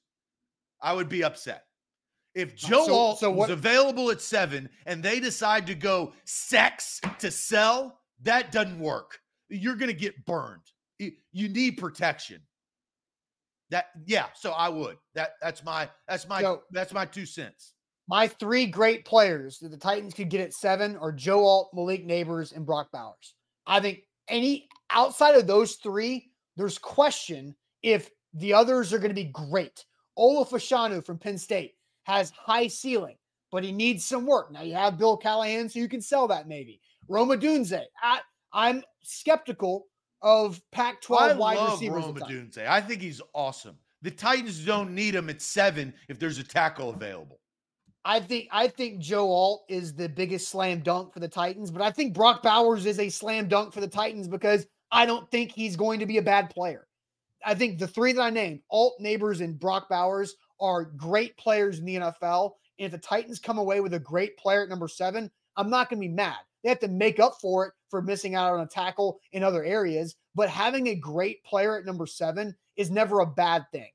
[0.82, 1.66] I would be upset.
[2.36, 7.00] If Joe so, Alt so what, available at seven and they decide to go sex
[7.20, 9.20] to sell, that doesn't work.
[9.50, 10.62] You're going to get burned.
[11.00, 12.42] You need protection.
[13.70, 14.28] That yeah.
[14.36, 14.98] So I would.
[15.16, 17.74] That that's my that's my so, that's my two cents.
[18.08, 22.08] My three great players that the Titans could get at seven are Joe Alt, Malik
[22.08, 23.36] Nabers, and Brock Bowers.
[23.66, 29.16] I think any outside of those three, there's question if the others are going to
[29.16, 29.86] be great.
[30.18, 31.74] Olu Fashanu from Penn State
[32.04, 33.16] has high ceiling,
[33.52, 34.52] but he needs some work.
[34.52, 36.80] Now you have Bill Callahan, so you can sell that maybe.
[37.08, 37.82] Roma Odunze.
[38.02, 38.20] I,
[38.54, 39.88] I'm skeptical
[40.22, 42.06] of Pac-12 I wide love receivers.
[42.06, 42.66] Rome Odunze.
[42.66, 43.78] I think he's awesome.
[44.02, 47.40] The Titans don't need him at seven if there's a tackle available.
[48.06, 51.82] I think I think Joe Alt is the biggest slam dunk for the Titans, but
[51.82, 55.52] I think Brock Bowers is a slam dunk for the Titans because I don't think
[55.52, 56.86] he's going to be a bad player.
[57.46, 61.80] I think the three that I named, Alt, Nabers, and Brock Bowers, are great players
[61.80, 62.52] in the NFL.
[62.80, 65.90] And if the Titans come away with a great player at number seven, I'm not
[65.90, 66.38] going to be mad.
[66.64, 69.64] They have to make up for it for missing out on a tackle in other
[69.64, 70.16] areas.
[70.34, 73.90] But having a great player at number seven is never a bad thing.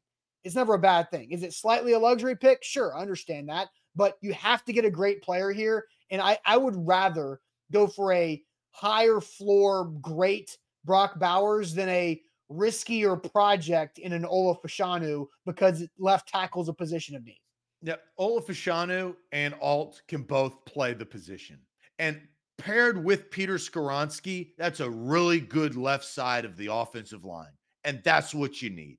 [0.45, 1.33] It's never a bad thing.
[1.33, 2.63] Is it slightly a luxury pick?
[2.63, 3.69] Sure, I understand that.
[3.97, 5.87] But you have to get a great player here.
[6.11, 7.41] And I, I would rather
[7.73, 12.23] go for a higher floor, great Brock Bowers than a
[12.53, 17.41] riskier project in an Olu Fashanu because left tackles a position of need.
[17.83, 21.59] Yeah, Olu Fashanu and Alt can both play the position.
[21.99, 22.21] And
[22.59, 27.53] paired with Peter Skoronski, that's a really good left side of the offensive line.
[27.85, 28.99] And that's what you need.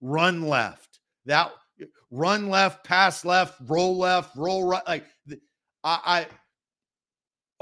[0.00, 1.00] Run left.
[1.24, 1.52] That
[2.10, 4.86] run left, pass left, roll left, roll right.
[4.86, 5.04] Like
[5.84, 6.26] I, I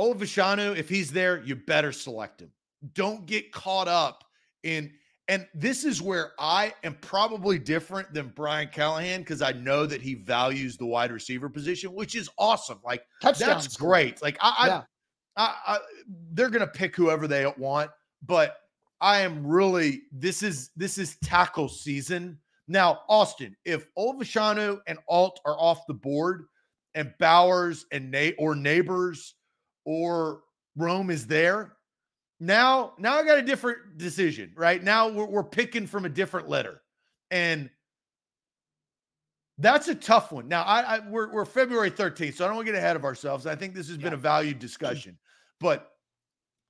[0.01, 2.51] Olu Fashanu, if he's there, you better select him.
[2.95, 4.25] Don't get caught up
[4.63, 4.93] in
[5.29, 10.03] and this is where I am probably different than Brian Callahan because I know that
[10.03, 12.81] he values the wide receiver position, which is awesome.
[12.85, 13.65] Like Touchdowns.
[13.65, 14.21] that's great.
[14.21, 14.83] Like I, yeah.
[15.37, 15.79] I, I, I
[16.33, 17.91] they're gonna pick whoever they want,
[18.27, 18.57] but
[19.01, 22.39] I am really this is this is tackle season.
[22.69, 26.45] Now, Austin, if Olu Fashanu and Alt are off the board
[26.95, 29.33] and Bowers and Nate or Nabers
[29.85, 30.41] or
[30.77, 31.77] Rome is there,
[32.47, 34.83] now, now I got a different decision, right?
[34.83, 36.83] Now we're, we're picking from a different letter.
[37.31, 37.71] And
[39.59, 40.49] that's a tough one.
[40.49, 43.05] Now, I, I we're, we're February 13th, so I don't want to get ahead of
[43.05, 43.47] ourselves.
[43.47, 44.05] I think this has yeah.
[44.05, 45.17] been a valued discussion.
[45.61, 45.91] But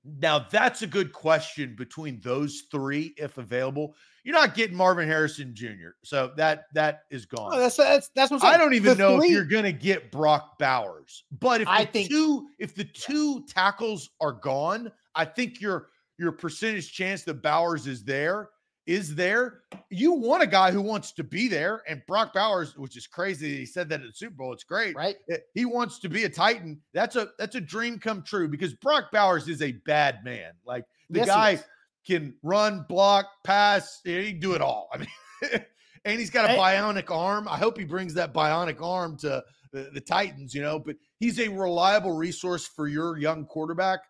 [0.05, 3.95] now that's a good question between those three, if available.
[4.23, 7.53] You're not getting Marvin Harrison Jr., so that that is gone.
[7.55, 9.73] Oh, that's that's that's what i don't even the know three, if you're going to
[9.73, 11.25] get Brock Bowers.
[11.41, 15.89] But if I think two if the two tackles are gone, I think your
[16.19, 18.51] your percentage chance that Bowers is there
[18.87, 19.63] is there.
[19.91, 23.59] You want a guy who wants to be there, and Brock Bowers, which is crazy,
[23.59, 24.53] he said that at the Super Bowl.
[24.53, 25.17] It's great, right?
[25.31, 26.81] Eh, he wants to be a Titan.
[26.93, 30.53] That's a that's a dream come true because Brock Bowers is a bad man.
[30.65, 31.61] Like the yes, guy
[32.07, 34.01] can run, block, pass.
[34.05, 34.91] He can do it all.
[34.93, 35.09] I mean,
[36.05, 37.49] and he's got a bionic arm.
[37.49, 39.43] I hope he brings that bionic arm to
[39.73, 40.55] the, the Titans.
[40.55, 44.01] You know, but he's a reliable resource for your young quarterback.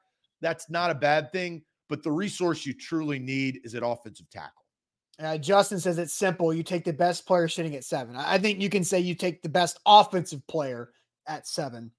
[0.40, 4.64] That's not a bad thing, but the resource you truly need is an offensive tackle.
[5.18, 6.52] Uh, Justin says it's simple.
[6.52, 8.16] You take the best player sitting at seven.
[8.16, 10.90] I think you can say you take the best offensive player
[11.28, 11.92] at seven.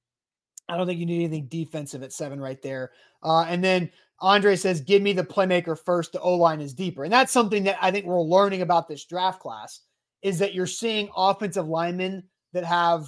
[0.68, 2.92] I don't think you need anything defensive at seven right there.
[3.24, 6.12] Uh, and then Andre says, give me the playmaker first.
[6.12, 7.04] The O line is deeper.
[7.04, 9.82] And that's something that I think we're learning about this draft class
[10.22, 12.24] is that you're seeing offensive linemen
[12.54, 13.08] that have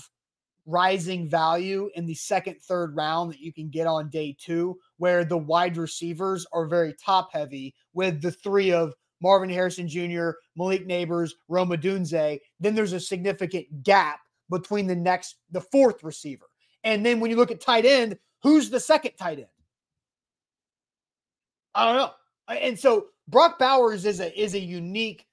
[0.68, 5.26] rising value in the second, third round that you can get on day two, where
[5.26, 10.88] the wide receivers are very top heavy with the three of Marvin Harrison Jr., Malik
[10.88, 12.40] Nabers, Roma Odunze.
[12.60, 16.46] Then there's a significant gap between the next, the fourth receiver.
[16.84, 19.48] And then when you look at tight end, who's the second tight end?
[21.74, 22.12] I don't know.
[22.56, 25.26] And so Brock Bowers is a is a unique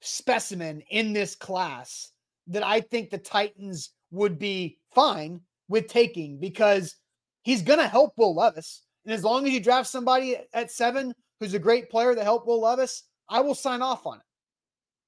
[0.00, 2.12] specimen in this class
[2.46, 6.96] that I think the Titans would be fine with taking because
[7.42, 8.82] he's going to help Will Levis.
[9.04, 12.46] And as long as you draft somebody at seven who's a great player that help
[12.46, 14.24] Will Levis, I will sign off on it.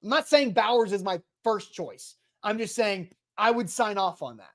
[0.02, 2.16] I'm not saying Bowers is my first choice.
[2.42, 4.50] I'm just saying I would sign off on that.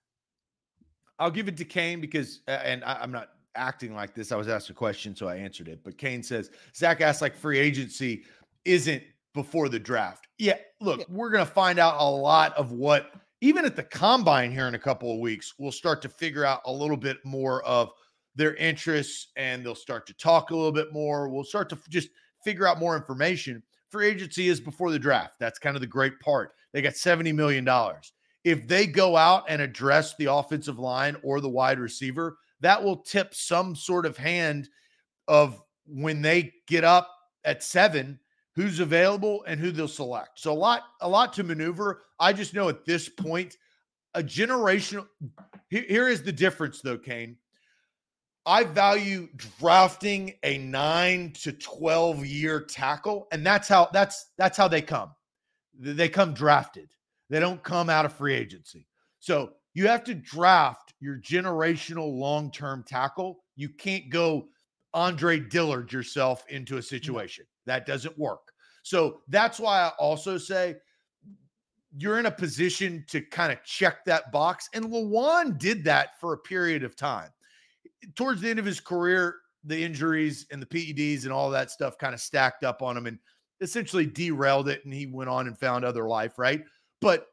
[1.20, 4.32] I'll give it to Kane because, uh, and I, am not acting like this.
[4.32, 5.84] I was asked a question, so I answered it.
[5.84, 8.24] But Kane says, Zach asked, like, free agency
[8.66, 9.02] isn't
[9.34, 10.28] before the draft.
[10.38, 11.06] Yeah, look, yeah.
[11.10, 13.12] we're going to find out a lot of what,
[13.42, 16.62] even at the combine here in a couple of weeks, we'll start to figure out
[16.66, 17.92] a little bit more of
[18.36, 21.30] their interests and they'll start to talk a little bit more.
[21.30, 22.10] We'll start to just
[22.44, 23.62] figure out more information.
[23.90, 25.36] Free agency is before the draft.
[25.40, 26.54] That's kind of the great part.
[26.74, 27.68] They got $70 million.
[28.44, 32.98] If they go out and address the offensive line or the wide receiver, that will
[32.98, 34.70] tip some sort of hand
[35.28, 37.10] of when they get up
[37.44, 38.20] at seven,
[38.58, 40.40] who's available and who they'll select.
[40.40, 42.02] So a lot, a lot to maneuver.
[42.20, 43.56] I just know at this point,
[44.16, 45.08] a generational.
[45.70, 47.38] Here, is the difference, though, Kane.
[48.48, 49.28] I value
[49.60, 53.28] drafting a nine to 12 year tackle.
[53.32, 55.12] And that's how that's that's how they come.
[55.80, 56.90] They come drafted.
[57.30, 58.88] They don't come out of free agency.
[59.20, 63.44] So you have to draft your generational long-term tackle.
[63.56, 64.48] You can't go
[64.98, 67.46] Andre Dillard yourself into a situation.
[67.68, 68.52] That doesn't work.
[68.82, 70.78] So that's why I also say
[71.96, 74.70] you're in a position to kind of check that box.
[74.74, 77.30] And Lewan did that for a period of time
[78.16, 82.00] towards the end of his career, the injuries and the PEDs and all that stuff
[82.00, 83.20] kind of stacked up on him and
[83.62, 84.84] essentially derailed it.
[84.84, 86.64] And he went on and found other life, right?
[87.02, 87.28] But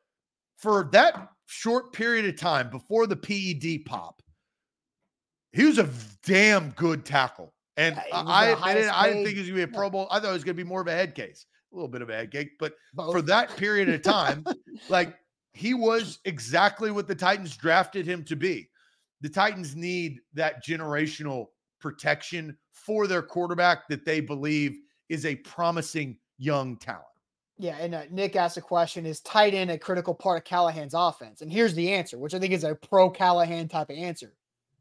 [0.59, 4.21] for that short period of time before the PED pop,
[5.53, 5.89] he was a
[6.27, 7.54] damn good tackle.
[7.77, 10.07] And I, I, didn't, I didn't think he was going to be a Pro Bowl.
[10.11, 12.03] I thought it was going to be more of a head case, a little bit
[12.03, 12.51] of a head case.
[12.61, 13.13] But Both.
[13.13, 14.45] for that period of time,
[14.89, 15.17] like
[15.53, 18.69] he was exactly what the Titans drafted him to be
[19.25, 21.47] the Titans need that generational
[21.81, 24.77] protection for their quarterback that they believe
[25.09, 27.07] is a promising young talent.
[27.57, 30.93] Yeah, and uh, Nick asked a question: Is tight end a critical part of Callahan's
[30.93, 31.41] offense?
[31.41, 34.35] And here's the answer, which I think is a pro Callahan type of answer.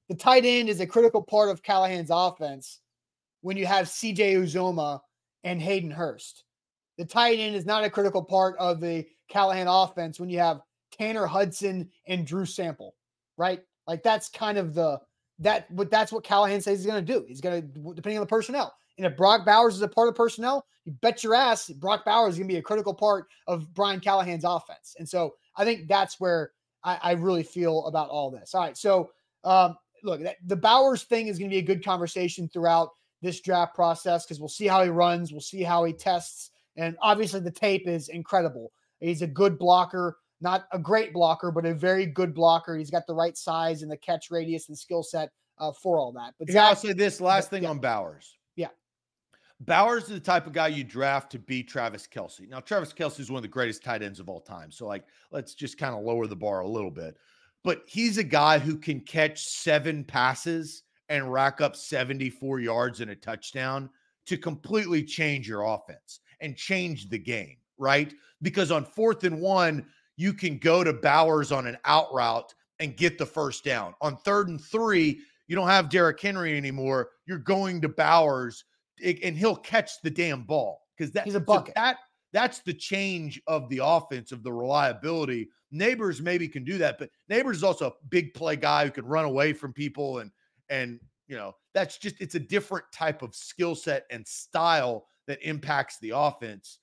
[0.10, 2.82] The tight end is a critical part of Callahan's offense
[3.44, 5.00] when you have CJ Uzomah
[5.44, 6.46] and Hayden Hurst.
[6.98, 10.62] The tight end is not a critical part of the Callahan offense when you have
[10.92, 12.96] Tanner Hudson and Drew Sample,
[13.38, 13.62] right?
[13.86, 15.00] Like that's kind of the
[15.40, 17.26] that what that's what Callahan says he's going to do.
[17.28, 18.74] He's going to depending on the personnel.
[18.98, 22.36] And if Brock Bowers is a part of personnel, you bet your ass Brock Bowers
[22.36, 24.96] is going to be a critical part of Brian Callahan's offense.
[25.00, 26.52] And so I think that's where
[26.84, 28.54] I, I really feel about all this.
[28.54, 29.10] All right, so
[29.44, 32.90] um, look, that, the Bowers thing is going to be a good conversation throughout
[33.24, 36.96] this draft process because we'll see how he runs, we'll see how he tests, and
[37.02, 38.72] obviously the tape is incredible.
[39.00, 42.78] He's a good blocker not a great blocker, but a very good blocker.
[42.78, 46.12] He's got the right size and the catch radius and skill set uh, for all
[46.12, 46.34] that.
[46.38, 47.70] But yeah, I'll say this last thing yeah.
[47.70, 48.38] on Bowers.
[48.56, 48.68] Yeah.
[49.62, 52.48] Bowers is the type of guy you draft to be Travis Kelce.
[52.50, 54.70] Now, Travis Kelce is one of the greatest tight ends of all time.
[54.70, 57.16] So, like, let's just kind of lower the bar a little bit.
[57.64, 60.84] But he's a guy who can catch seven passes
[61.14, 63.88] and rack up 74 yards and a touchdown
[64.26, 68.12] to completely change your offense and change the game, right?
[68.42, 69.86] Because on fourth and one,
[70.18, 73.94] you can go to Bowers on an out route and get the first down.
[74.02, 77.12] On third and three, you don't have Derrick Henry anymore.
[77.28, 78.66] You're going to Bowers
[79.04, 81.76] and he'll catch the damn ball because that, he's a bucket.
[81.76, 81.98] So that
[82.32, 85.50] that's the change of the offense of the reliability.
[85.72, 89.06] Nabers maybe can do that, but Nabers is also a big play guy who can
[89.06, 90.32] run away from people and
[90.74, 95.40] and you know that's just it's a different type of skill set and style that
[95.44, 96.80] impacts the offense.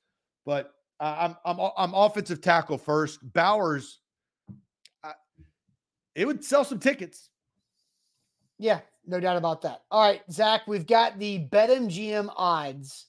[0.47, 3.19] But I'm I'm I'm offensive tackle first.
[3.33, 3.99] Bowers,
[5.03, 5.13] I,
[6.15, 7.31] it would sell some tickets.
[8.59, 9.83] Yeah, no doubt about that.
[9.91, 13.07] All right, Zach, we've got the BetMGM odds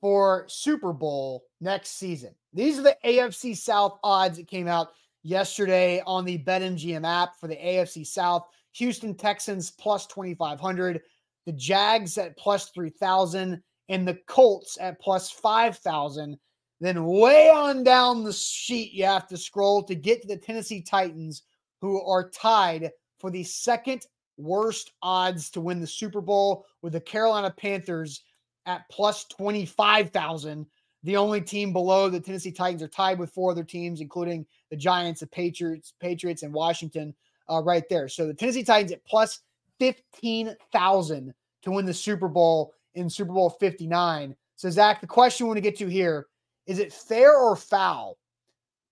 [0.00, 2.34] for Super Bowl next season.
[2.52, 4.88] These are the AFC South odds that came out
[5.22, 8.46] yesterday on the BetMGM app for the AFC South.
[8.76, 11.00] Houston Texans plus 2,500,
[11.46, 16.38] the Jags at plus 3,000, and the Colts at plus 5,000.
[16.80, 20.82] Then, way on down the sheet, you have to scroll to get to the Tennessee
[20.82, 21.44] Titans,
[21.80, 24.06] who are tied for the second
[24.36, 28.22] worst odds to win the Super Bowl with the Carolina Panthers
[28.66, 30.66] at plus 25,000.
[31.02, 34.76] The only team below the Tennessee Titans are tied with four other teams, including the
[34.76, 37.14] Giants, the Patriots, Patriots, and Washington,
[37.48, 38.08] uh, right there.
[38.08, 39.40] So the Tennessee Titans at plus
[39.80, 44.34] 15,000 to win the Super Bowl in Super Bowl 59.
[44.56, 46.26] So, Zach, the question we want to get to here
[46.66, 48.18] is it fair or foul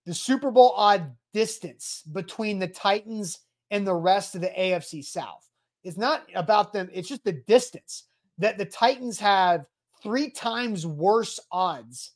[0.07, 3.41] the Super Bowl odd distance between the Titans
[3.71, 5.49] and the rest of the AFC South.
[5.83, 8.05] It's not about them, it's just the distance
[8.39, 9.65] that the Titans have
[10.03, 12.13] three times worse odds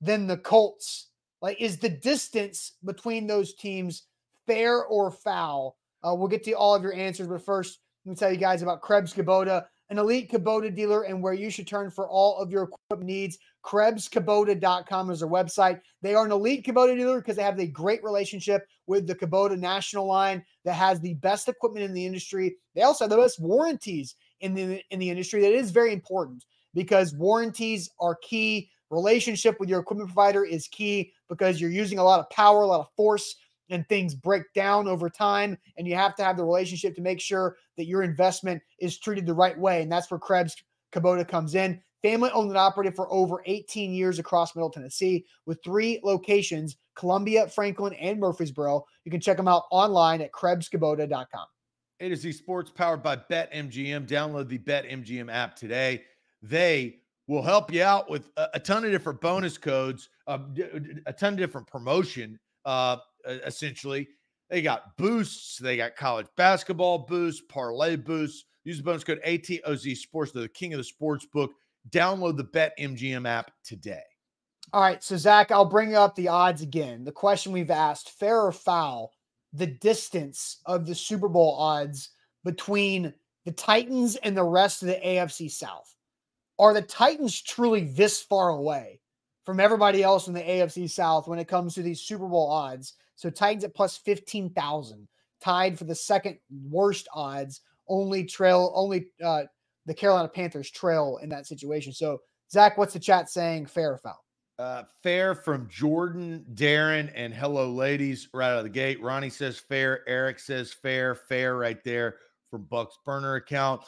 [0.00, 1.08] than the Colts.
[1.42, 4.04] Like, is the distance between those teams
[4.46, 5.76] fair or foul?
[6.02, 8.62] Uh, we'll get to all of your answers, but first, let me tell you guys
[8.62, 12.50] about Krebs Kubota, an elite Kubota dealer, and where you should turn for all of
[12.50, 13.38] your equipment needs.
[13.64, 15.80] KrebsKubota.com is their website.
[16.02, 19.58] They are an elite Kubota dealer because they have a great relationship with the Kubota
[19.58, 22.56] national line that has the best equipment in the industry.
[22.74, 25.40] They also have the best warranties in the in the industry.
[25.40, 26.44] That is very important
[26.74, 28.70] because warranties are key.
[28.90, 32.66] Relationship with your equipment provider is key because you're using a lot of power, a
[32.66, 33.34] lot of force,
[33.70, 35.56] and things break down over time.
[35.76, 39.26] And you have to have the relationship to make sure that your investment is treated
[39.26, 39.82] the right way.
[39.82, 40.56] And that's where Krebs
[40.92, 41.80] Kubota comes in.
[42.02, 47.46] Family owned and operated for over 18 years across Middle Tennessee with three locations Columbia,
[47.48, 48.84] Franklin, and Murfreesboro.
[49.04, 51.46] You can check them out online at KrebsKubota.com.
[52.00, 54.06] A to Z Sports powered by BetMGM.
[54.06, 56.04] Download the BetMGM app today.
[56.42, 60.38] They will help you out with a, a ton of different bonus codes, uh,
[61.06, 64.08] a ton of different promotion, uh, essentially.
[64.48, 68.44] They got boosts, they got college basketball boosts, parlay boosts.
[68.64, 70.32] Use the bonus code ATOZ Sports.
[70.32, 71.52] They're the king of the sports book.
[71.90, 74.02] Download the BetMGM app today.
[74.72, 75.02] All right.
[75.02, 77.04] So, Zach, I'll bring up the odds again.
[77.04, 79.12] The question we've asked fair or foul,
[79.52, 82.10] the distance of the Super Bowl odds
[82.44, 83.14] between
[83.44, 85.94] the Titans and the rest of the AFC South.
[86.58, 89.00] Are the Titans truly this far away
[89.44, 92.94] from everybody else in the AFC South when it comes to these Super Bowl odds?
[93.16, 95.08] So, Titans at plus 15,000,
[95.40, 96.38] tied for the second
[96.68, 99.44] worst odds, only trail, only uh,
[99.86, 101.92] the Carolina Panthers trail in that situation.
[101.92, 103.66] So, Zach, what's the chat saying?
[103.66, 104.22] Fair or foul?
[104.58, 109.02] Uh, fair from Jordan, Darren, and hello, ladies, right out of the gate.
[109.02, 110.08] Ronnie says fair.
[110.08, 111.14] Eric says fair.
[111.14, 112.16] Fair right there
[112.50, 113.82] from Buck's burner account.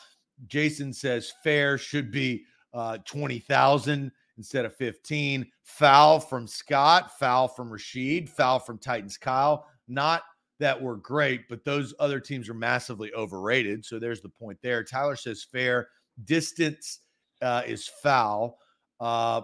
[0.46, 5.46] Jason says fair should be uh, 20,000 instead of 15.
[5.64, 7.18] Foul from Scott.
[7.18, 8.30] Foul from Rashid.
[8.30, 9.66] Foul from Titans Kyle.
[9.88, 10.22] Not
[10.60, 13.84] that were great, but those other teams are massively overrated.
[13.84, 14.82] So there's the point there.
[14.82, 15.88] Tyler says fair.
[16.24, 17.00] Distance
[17.42, 18.58] uh, is foul.
[19.00, 19.42] Uh,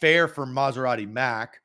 [0.00, 1.60] fair for Maserati Mac.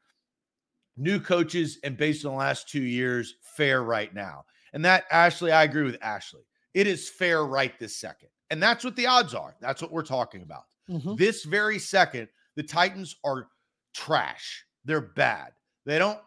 [0.97, 4.43] New coaches and based on the last two years, fair right now.
[4.74, 6.41] And that, Ashley, I agree with Ashley.
[6.74, 8.30] It is fair right this second.
[8.49, 9.55] And that's what the odds are.
[9.61, 10.63] That's what we're talking about.
[10.89, 11.15] Mm-hmm.
[11.15, 13.47] This very second, the Titans are
[13.93, 14.65] trash.
[14.85, 15.51] They're bad.
[15.85, 16.19] They don't,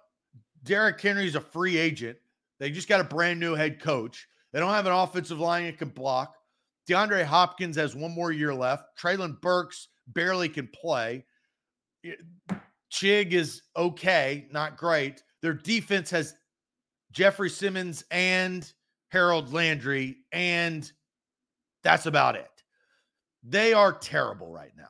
[0.63, 2.19] Derrick Henry's a free agent.
[2.59, 4.27] They just got a brand new head coach.
[4.53, 6.35] They don't have an offensive line that can block.
[6.89, 8.99] DeAndre Hopkins has one more year left.
[8.99, 11.25] Treylon Burks barely can play.
[12.93, 15.23] Chig is okay, not great.
[15.43, 16.35] Their defense has
[17.11, 18.71] Jeffrey Simmons and
[19.09, 20.91] Harold Landry, and
[21.83, 22.51] that's about it.
[23.43, 24.89] They are terrible right now.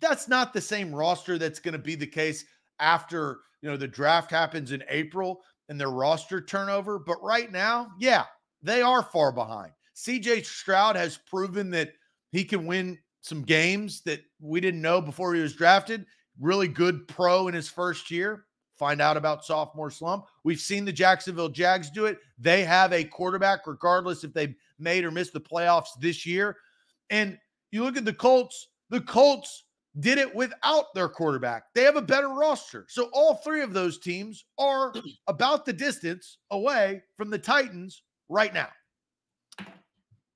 [0.00, 2.44] That's not the same roster that's going to be the case
[2.80, 6.98] after you know the draft happens in April and their roster turnover.
[6.98, 8.24] But right now, yeah,
[8.62, 9.72] they are far behind.
[9.94, 11.92] CJ Stroud has proven that
[12.32, 16.06] he can win some games that we didn't know before he was drafted
[16.40, 18.44] really good pro in his first year.
[18.78, 20.26] Find out about sophomore slump.
[20.44, 22.18] We've seen the Jacksonville Jags do it.
[22.38, 26.56] They have a quarterback, regardless if they made or missed the playoffs this year.
[27.08, 27.38] And
[27.70, 29.64] you look at the Colts, the Colts
[30.00, 31.64] did it without their quarterback.
[31.74, 32.86] They have a better roster.
[32.88, 34.92] So all three of those teams are
[35.26, 38.68] about the distance away from the Titans right now.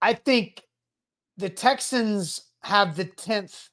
[0.02, 0.62] I think
[1.36, 3.68] the Texans have the 10th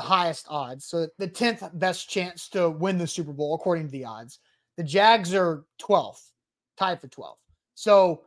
[0.00, 0.86] highest odds.
[0.86, 4.38] So the 10th best chance to win the Super Bowl, according to the odds.
[4.76, 6.30] The Jags are 12th,
[6.76, 7.36] tied for 12th.
[7.74, 8.22] So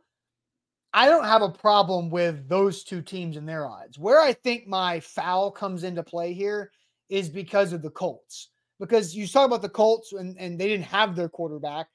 [0.98, 4.00] I don't have a problem with those two teams and their odds.
[4.00, 6.72] Where I think my foul comes into play here
[7.08, 8.48] is because of the Colts.
[8.80, 11.86] Because you talk about the Colts and, and they didn't have their quarterback,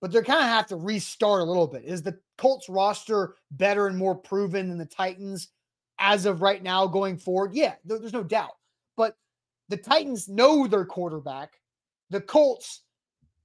[0.00, 1.84] but they're kind of have to restart a little bit.
[1.84, 5.48] Is the Colts roster better and more proven than the Titans
[5.98, 7.52] as of right now going forward?
[7.52, 8.56] Yeah, there's no doubt.
[8.96, 9.18] But
[9.68, 11.60] the Titans know their quarterback.
[12.08, 12.80] The Colts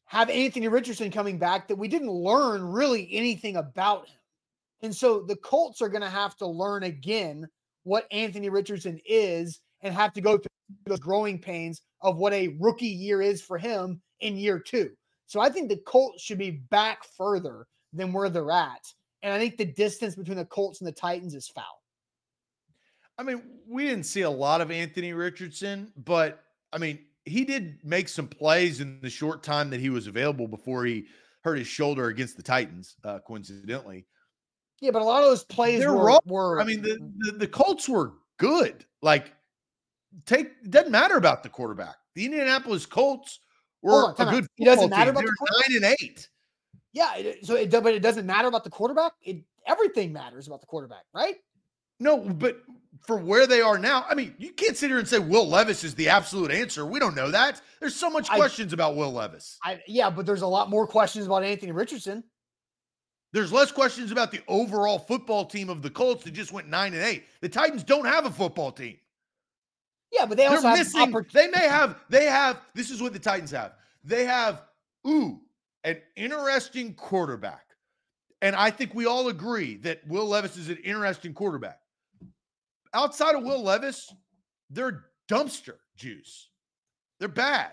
[0.06, 4.16] have Anthony Richardson coming back that we didn't learn really anything about him.
[4.82, 7.48] And so the Colts are going to have to learn again
[7.84, 10.48] what Anthony Richardson is and have to go through
[10.86, 14.92] the growing pains of what a rookie year is for him in year two.
[15.28, 18.86] So I think the Colts should be back further than where they're at.
[19.24, 21.82] And I think the distance between the Colts and the Titans is foul.
[23.18, 27.78] I mean, we didn't see a lot of Anthony Richardson, but I mean, he did
[27.84, 31.06] make some plays in the short time that he was available before he
[31.44, 34.06] hurt his shoulder against the Titans, uh, coincidentally.
[34.82, 36.60] Yeah, but a lot of those plays They're were.
[36.60, 37.12] I mean, the, mm.
[37.20, 38.84] the the Colts were good.
[39.02, 39.32] Like,
[40.26, 41.96] take it doesn't matter about the quarterback.
[42.16, 43.40] The Indianapolis Colts
[43.84, 44.48] were on, a good.
[44.58, 45.22] It doesn't matter team.
[45.22, 46.30] about They're nine and eight.
[46.94, 47.16] yeah.
[47.16, 49.14] It, so it, but it doesn't matter about the quarterback.
[49.22, 51.36] It everything matters about the quarterback, right?
[52.00, 52.58] No, but
[53.06, 55.84] for where they are now, I mean, you can't sit here and say Will Levis
[55.84, 56.84] is the absolute answer.
[56.84, 57.62] We don't know that.
[57.80, 59.60] There's so much I- questions about Will Levis.
[59.64, 62.24] I yeah, but there's a lot more questions about Anthony Richardson.
[63.34, 66.94] There's less questions about the overall football team of the Colts that just went nine
[66.94, 67.24] and eight.
[67.40, 68.98] The Titans don't have a football team.
[70.12, 71.12] Yeah, but they also They're have missing.
[71.14, 71.98] oppor- They may have.
[72.10, 72.60] They have.
[72.74, 73.74] This is what the Titans have.
[74.04, 74.64] They have.
[75.08, 75.40] Ooh,
[75.84, 77.66] an interesting quarterback,
[78.42, 81.80] and I think we all agree that Will Levis is an interesting quarterback.
[82.94, 84.14] Outside of Will Levis,
[84.70, 86.50] they're dumpster juice.
[87.20, 87.72] They're bad.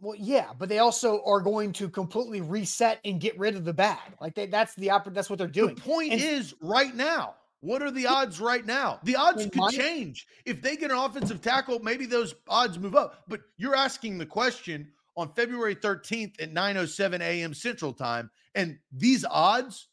[0.00, 3.72] Well, yeah, but they also are going to completely reset and get rid of the
[3.72, 3.98] bad.
[4.20, 5.74] Like they, that's the That's what they're doing.
[5.74, 9.00] The point And- is, right now, what are the odds right now?
[9.04, 10.26] The odds could change.
[10.44, 13.24] If they get an offensive tackle, maybe those odds move up.
[13.28, 17.54] But you're asking the question on February 13th at 9:07 a.m.
[17.54, 19.88] Central Time, and these odds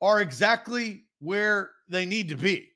[0.00, 2.68] are exactly where they need to be.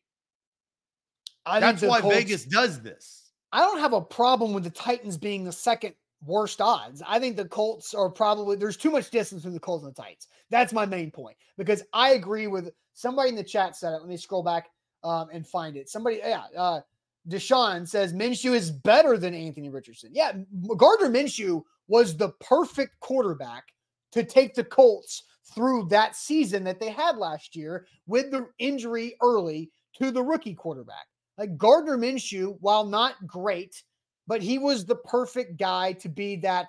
[1.46, 3.30] I That's why Colts- Vegas does this.
[3.52, 5.94] I don't have a problem with the Titans being the second
[6.24, 7.02] worst odds.
[7.06, 10.00] I think the Colts are probably there's too much distance between the Colts and the
[10.00, 10.28] Titans.
[10.50, 14.00] That's my main point because I agree with somebody in the chat said it.
[14.00, 14.70] Let me scroll back
[15.04, 15.88] um, and find it.
[15.88, 16.80] Somebody, yeah, uh,
[17.28, 20.10] Deshaun says Minshew is better than Anthony Richardson.
[20.12, 20.32] Yeah,
[20.76, 23.64] Gardner Minshew was the perfect quarterback
[24.12, 29.16] to take the Colts through that season that they had last year with the injury
[29.22, 31.06] early to the rookie quarterback.
[31.38, 33.82] Like Gardner Minshew, while not great,
[34.26, 36.68] but he was the perfect guy to be that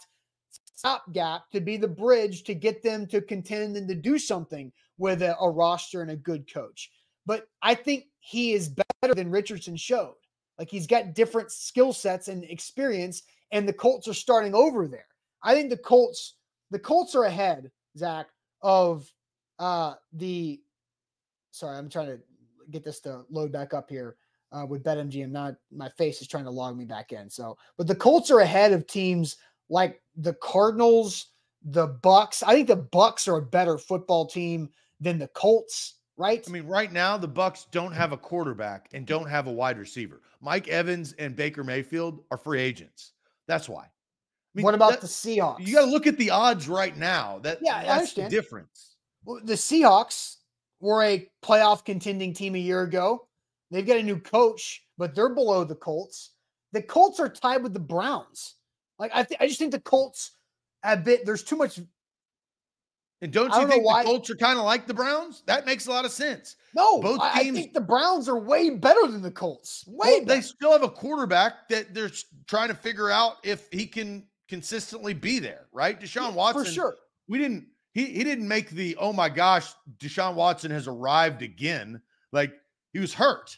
[0.76, 5.22] stopgap, to be the bridge to get them to contend and to do something with
[5.22, 6.91] a, a roster and a good coach.
[7.26, 8.70] But I think he is
[9.01, 10.16] better than Richardson showed.
[10.60, 15.08] Like he's got different skill sets and experience, and the Colts are starting over there.
[15.41, 16.36] I think the Colts,
[16.72, 18.28] the Colts are ahead, Zach,
[18.62, 19.12] of
[19.60, 20.62] uh the
[21.51, 22.20] sorry, I'm trying to
[22.72, 24.16] get this to load back up here
[24.54, 25.32] uh, with BetMGM.
[25.32, 27.30] Not my face is trying to log me back in.
[27.30, 29.38] So, but the Colts are ahead of teams
[29.70, 31.28] like the Cardinals,
[31.64, 32.43] the Bucks.
[32.43, 35.95] I think the Bucks are a better football team than the Colts.
[36.16, 36.43] Right?
[36.47, 39.80] I mean, right now the Bucks don't have a quarterback and don't have a wide
[39.80, 40.22] receiver.
[40.41, 43.14] Mike Evans and Baker Mayfield are free agents.
[43.47, 43.82] That's why.
[43.86, 43.89] I
[44.54, 45.66] mean, what about that- the Seahawks?
[45.66, 47.39] You got to look at the odds right now.
[47.39, 48.32] That Yeah, I that's understand.
[48.32, 48.95] the difference.
[49.26, 50.36] Well, the Seahawks
[50.80, 53.28] were a playoff contending team a year ago.
[53.74, 56.34] They've got a new coach, but they're below the Colts.
[56.74, 58.56] The Colts are tied with the Browns.
[59.00, 60.34] Like I, th- I just think the Colts
[60.84, 61.26] a bit.
[61.26, 61.80] There's too much.
[63.22, 65.42] And don't you don't think why- the Colts are kind of like the Browns?
[65.48, 66.56] That makes a lot of sense.
[66.76, 69.86] No, Both I, I think the Browns are way better than the Colts.
[69.88, 72.12] Way Well, they still have a quarterback that they're
[72.46, 76.00] trying to figure out if he can consistently be there, right?
[76.00, 76.64] Deshaun Watson.
[76.66, 76.96] for sure.
[77.28, 77.66] We didn't.
[77.94, 82.02] He he didn't make the oh my gosh, Deshaun Watson has arrived again.
[82.32, 82.54] Like
[82.92, 83.58] he was hurt.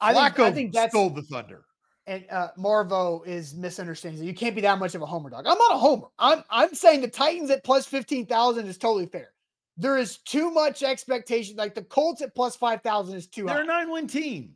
[0.00, 1.64] I think, I think that's stole the thunder.
[2.06, 4.22] and uh, Marvo is misunderstanding.
[4.24, 5.46] You can't be that much of a homer dog.
[5.46, 6.06] I'm not a homer.
[6.18, 9.30] I'm I'm saying the Titans at plus fifteen thousand is totally fair.
[9.78, 11.56] There is too much expectation.
[11.56, 13.62] Like the Colts at plus five thousand is too They're high.
[13.62, 14.54] a nine win team.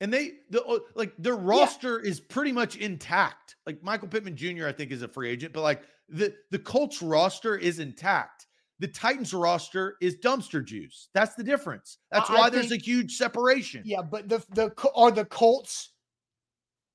[0.00, 3.56] And they the uh, like their roster is pretty much intact.
[3.66, 4.66] Like Michael Pittman Jr.
[4.66, 8.46] I think is a free agent, but like the the Colts roster is intact.
[8.82, 11.08] The Titans roster is dumpster juice.
[11.14, 11.98] That's the difference.
[12.10, 13.82] That's why there's a huge separation.
[13.84, 15.92] Yeah, but the the are the Colts.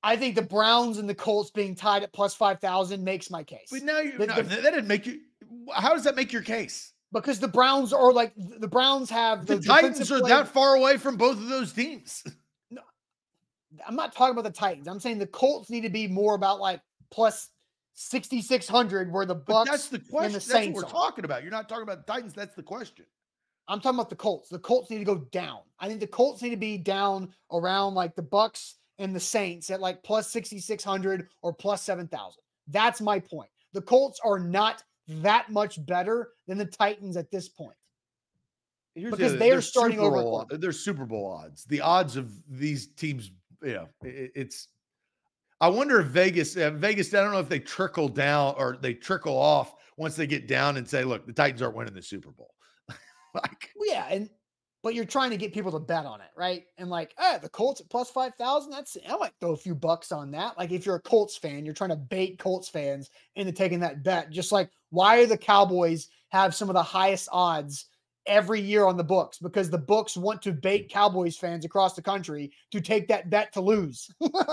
[0.03, 3.41] I think the Browns and the Colts being tied at plus five thousand makes my
[3.41, 5.21] case But now you The- no, the- that didn't make you
[5.73, 6.91] how does that make your case?
[7.13, 10.75] because the Browns are like the Browns have The, the, Titans are play- that far
[10.75, 12.21] away from both of those teams.
[12.69, 12.81] No,
[13.87, 14.89] I'm not talking about the Titans.
[14.89, 16.81] I'm saying the Colts need to be more about like
[17.11, 17.47] plus
[18.01, 19.69] sixty six hundred, where the But Bucks.
[19.71, 20.33] that's the question.
[20.33, 20.89] That's what Saints we're are.
[20.91, 21.41] talking about.
[21.41, 22.33] You're not talking about the Titans.
[22.33, 23.05] That's the question.
[23.67, 24.49] I'm talking about the Colts.
[24.49, 25.59] The Colts need to go down.
[25.79, 29.69] I think the Colts need to be down around like the Bucks and the Saints
[29.71, 32.41] at like plus 6,600 or plus 7,000.
[32.67, 33.49] That's my point.
[33.73, 37.75] The Colts are not that much better than the Titans at this point.
[38.95, 40.57] Here's the Because other- they are starting Super over a Bowl- quarter.
[40.57, 41.65] There's Super Bowl odds.
[41.65, 43.31] The odds of these teams,
[43.63, 44.69] you know, i- i- it's.
[45.59, 47.13] I wonder if Vegas, uh, Vegas.
[47.13, 50.77] I don't know if they trickle down or they trickle off once they get down
[50.77, 52.53] and say, "Look, the Titans aren't winning the Super Bowl."
[53.33, 54.29] like, Well, yeah, and
[54.83, 56.63] but you're trying to get people to bet on it, right?
[56.77, 60.11] And like, eh, the Colts at plus 5,000, that's, I might throw a few bucks
[60.11, 60.57] on that.
[60.57, 64.03] Like, if you're a Colts fan, you're trying to bait Colts fans into taking that
[64.03, 64.29] bet.
[64.29, 67.87] Just like, why are the Cowboys have some of the highest odds
[68.27, 69.37] every year on the books?
[69.39, 73.51] Because the books want to bait Cowboys fans across the country to take that bet
[73.53, 74.09] to lose.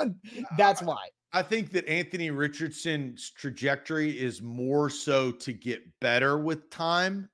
[0.57, 1.09] that's why.
[1.33, 7.29] I think that Anthony Richardson's trajectory is more so to get better with time.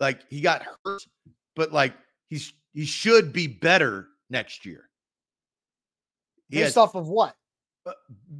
[0.00, 1.06] Like, he got hurt,
[1.54, 1.94] but like,
[2.28, 4.88] he's he should be better next year.
[6.48, 7.36] He based has, off of what?
[7.86, 7.92] Uh,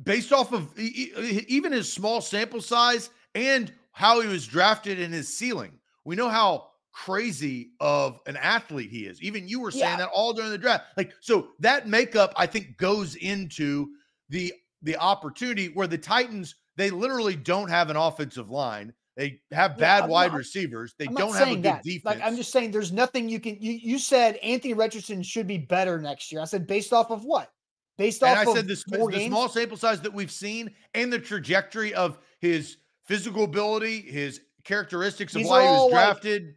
[0.02, 5.28] based off of even his small sample size and how he was drafted in his
[5.28, 5.72] ceiling.
[6.04, 9.22] We know how crazy of an athlete he is.
[9.22, 9.96] Even you were saying yeah.
[9.96, 10.84] that all during the draft.
[10.96, 13.88] Like so that makeup I think goes into
[14.28, 18.92] the the opportunity where the Titans they literally don't have an offensive line.
[19.16, 20.94] They have bad yeah, wide not, receivers.
[20.98, 21.82] They don't have a good that.
[21.82, 22.04] defense.
[22.04, 23.56] Like I'm just saying, there's nothing you can.
[23.60, 26.40] You you said Anthony Richardson should be better next year.
[26.40, 27.50] I said based off of what?
[27.98, 28.38] Based off.
[28.38, 32.18] And I said the, the small sample size that we've seen and the trajectory of
[32.40, 36.44] his physical ability, his characteristics of These why he was drafted.
[36.44, 36.54] Like,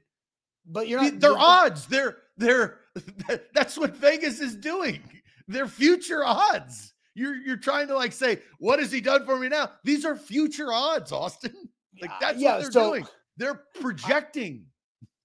[0.65, 1.19] but you're not.
[1.19, 1.87] They're odds.
[1.87, 2.79] They're they're.
[3.53, 5.01] That's what Vegas is doing.
[5.47, 6.93] They're future odds.
[7.13, 9.71] You're you're trying to like say, what has he done for me now?
[9.83, 11.53] These are future odds, Austin.
[12.01, 13.07] Like that's yeah, what they're so, doing.
[13.37, 14.65] They're projecting.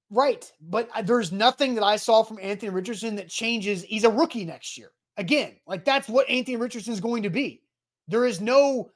[0.08, 0.48] Right.
[0.60, 3.82] But uh, there's nothing that I saw from Anthony Richardson that changes.
[3.82, 4.92] He's a rookie next year.
[5.16, 7.62] Again, like that's what Anthony Richardson is going to be.
[8.08, 8.90] There is no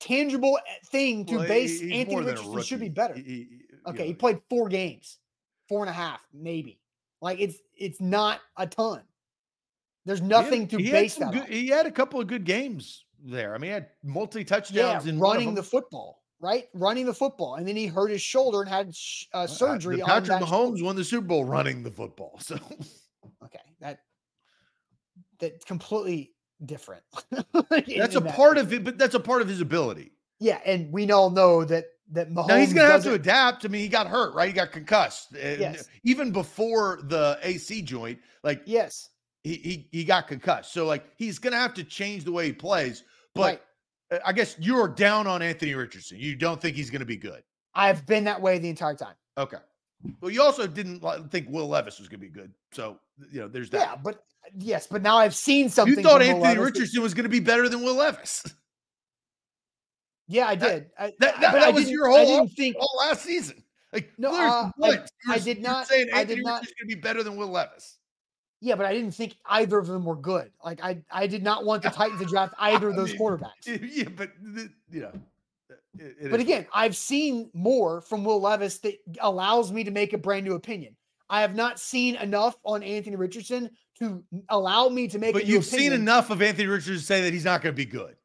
[0.00, 3.14] tangible eh, thing to well, base Anthony Richardson should be better.
[3.14, 3.48] He, he,
[3.86, 5.18] okay, know, he played four games,
[5.74, 6.78] four and a half, maybe.
[7.20, 9.02] Like it's it's not a ton.
[10.04, 11.32] There's nothing had, to base that.
[11.32, 11.48] Good, on.
[11.48, 13.54] He had a couple of good games there.
[13.54, 16.68] I mean, he had multi touchdowns yeah, in running the football right?
[16.74, 18.94] Running the football, and then he hurt his shoulder and had
[19.32, 20.02] uh, surgery.
[20.02, 20.84] Uh, Patrick Mahomes shoulder.
[20.84, 22.38] won the Super Bowl running the football.
[22.44, 22.58] So
[23.42, 24.00] okay, that
[25.40, 26.32] that completely
[26.66, 27.02] different.
[27.70, 30.12] that's a part of it, but that's a part of his ability.
[30.40, 32.48] Yeah, and we all know that that Mahomes.
[32.48, 33.64] Now he's gonna have to adapt.
[33.64, 34.48] I mean, he got hurt, right?
[34.48, 35.28] He got concussed.
[35.32, 35.88] Yes.
[36.02, 39.10] Even before the AC joint, like yes,
[39.42, 40.72] he he, he got concussed.
[40.72, 43.04] So like he's gonna have to change the way he plays.
[43.34, 43.60] But right.
[44.24, 46.18] I guess you're down on Anthony Richardson.
[46.18, 47.42] You don't think he's going to be good.
[47.74, 49.14] I've been that way the entire time.
[49.36, 49.56] Okay.
[50.20, 52.52] Well, you also didn't think Will Levis was going to be good.
[52.72, 52.98] So,
[53.32, 53.78] you know, there's that.
[53.78, 54.22] Yeah, but
[54.58, 55.96] yes, but now I've seen something.
[55.96, 58.44] You thought Anthony Richardson was going to be better than Will Levis.
[60.26, 60.90] Yeah, I did.
[60.98, 63.62] That, that, that, that was your whole I didn't think all last season.
[63.92, 65.86] Like, no, uh, I, I, did not.
[65.86, 66.62] Saying Anthony I did not.
[66.62, 67.98] going to be better than Will Levis.
[68.60, 70.50] Yeah, but I didn't think either of them were good.
[70.64, 73.66] Like I, I did not want the Titans to draft either of those mean, quarterbacks.
[73.66, 74.30] Yeah, but
[74.90, 75.12] you know.
[75.98, 80.12] It, it but again, I've seen more from Will Levis that allows me to make
[80.12, 80.96] a brand new opinion.
[81.28, 85.34] I have not seen enough on Anthony Richardson to allow me to make.
[85.34, 87.84] But you've seen enough of Anthony Richardson to say that he's not going to be
[87.84, 88.16] good.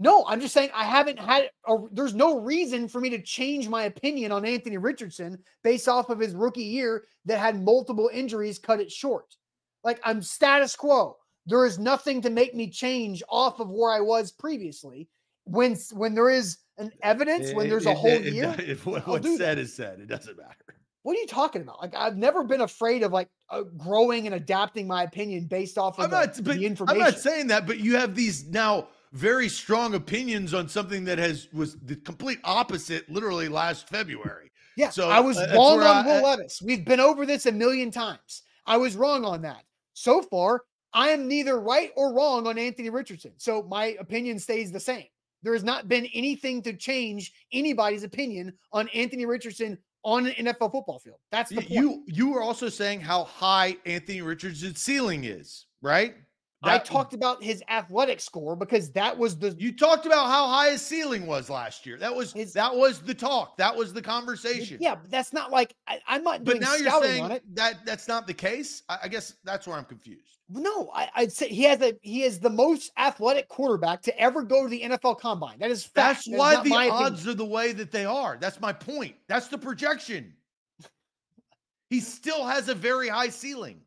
[0.00, 1.50] No, I'm just saying I haven't had.
[1.66, 6.08] A, there's no reason for me to change my opinion on Anthony Richardson based off
[6.08, 9.34] of his rookie year that had multiple injuries cut it short.
[9.82, 11.16] Like I'm status quo.
[11.46, 15.08] There is nothing to make me change off of where I was previously.
[15.44, 19.26] When when there is an evidence, when there's a whole it, it, year, if what's
[19.26, 19.58] said that.
[19.58, 20.76] is said, it doesn't matter.
[21.02, 21.80] What are you talking about?
[21.80, 25.98] Like I've never been afraid of like uh, growing and adapting my opinion based off
[25.98, 26.86] of the, not, the information.
[26.88, 31.18] I'm not saying that, but you have these now very strong opinions on something that
[31.18, 34.50] has was the complete opposite literally last February.
[34.76, 36.62] Yeah, so I was uh, wrong on Will I, Levis.
[36.62, 38.42] We've been over this a million times.
[38.66, 39.64] I was wrong on that
[39.98, 43.32] so far, I am neither right or wrong on Anthony Richardson.
[43.36, 45.06] So my opinion stays the same.
[45.42, 50.72] There has not been anything to change anybody's opinion on Anthony Richardson on an NFL
[50.72, 51.18] football field.
[51.30, 51.70] That's the point.
[51.70, 56.14] You you were also saying how high Anthony Richardson's ceiling is, right?
[56.62, 60.48] That, I talked about his athletic score because that was the you talked about how
[60.48, 61.96] high his ceiling was last year.
[61.98, 63.56] That was his, that was the talk.
[63.58, 64.78] That was the conversation.
[64.80, 66.42] Yeah, but that's not like I, am not.
[66.42, 68.82] But now you're saying that that's not the case.
[68.88, 70.38] I, I, guess that's where I'm confused.
[70.48, 74.42] No, I, would say he has a he is the most athletic quarterback to ever
[74.42, 75.60] go to the NFL Combine.
[75.60, 76.24] That is fact.
[76.26, 77.28] That's why the odds opinion.
[77.28, 78.36] are the way that they are.
[78.40, 79.14] That's my point.
[79.28, 80.32] That's the projection.
[81.90, 83.82] he still has a very high ceiling.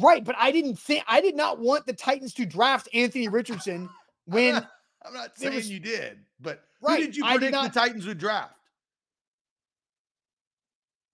[0.00, 3.88] Right, but I didn't think I did not want the Titans to draft Anthony Richardson
[4.26, 4.70] when I'm not,
[5.06, 7.80] I'm not saying was, you did, but right, who did you predict did not, the
[7.80, 8.54] Titans would draft?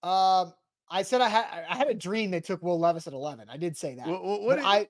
[0.01, 0.53] Um,
[0.89, 3.47] I said I had I had a dream they took Will Levis at 11.
[3.49, 4.07] I did say that.
[4.07, 4.87] What, what did, I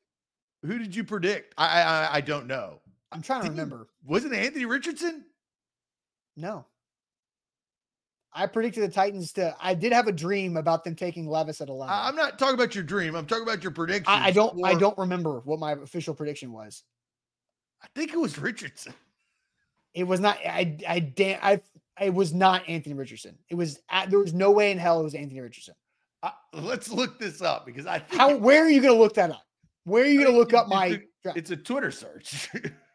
[0.63, 1.53] who did you predict?
[1.57, 2.79] I I, I don't know.
[3.11, 3.87] I'm trying did to remember.
[4.03, 5.25] You, was it Anthony Richardson?
[6.37, 6.65] No.
[8.33, 9.55] I predicted the Titans to.
[9.59, 11.93] I did have a dream about them taking Levis at eleven.
[11.97, 13.15] I'm not talking about your dream.
[13.15, 14.05] I'm talking about your prediction.
[14.07, 14.63] I, I don't.
[14.63, 16.83] I don't remember what my official prediction was.
[17.83, 18.93] I think it was Richardson.
[19.93, 20.37] It was not.
[20.45, 20.77] I.
[20.87, 20.99] I.
[20.99, 21.61] Dan, I.
[21.99, 23.37] It was not Anthony Richardson.
[23.49, 23.79] It was.
[24.07, 25.75] There was no way in hell it was Anthony Richardson.
[26.21, 28.35] I, let's look this up because I think How?
[28.35, 29.45] Where are you going to look that up?
[29.85, 31.01] Where are you going to look up my?
[31.35, 32.49] It's a Twitter search.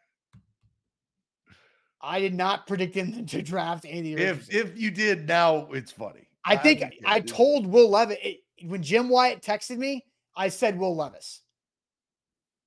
[2.05, 4.55] I did not predict him to draft if Richardson.
[4.55, 6.27] if you did, now it's funny.
[6.45, 10.05] I think just I told Will Levis it, when Jim Wyatt texted me.
[10.37, 11.41] I said Will Levis.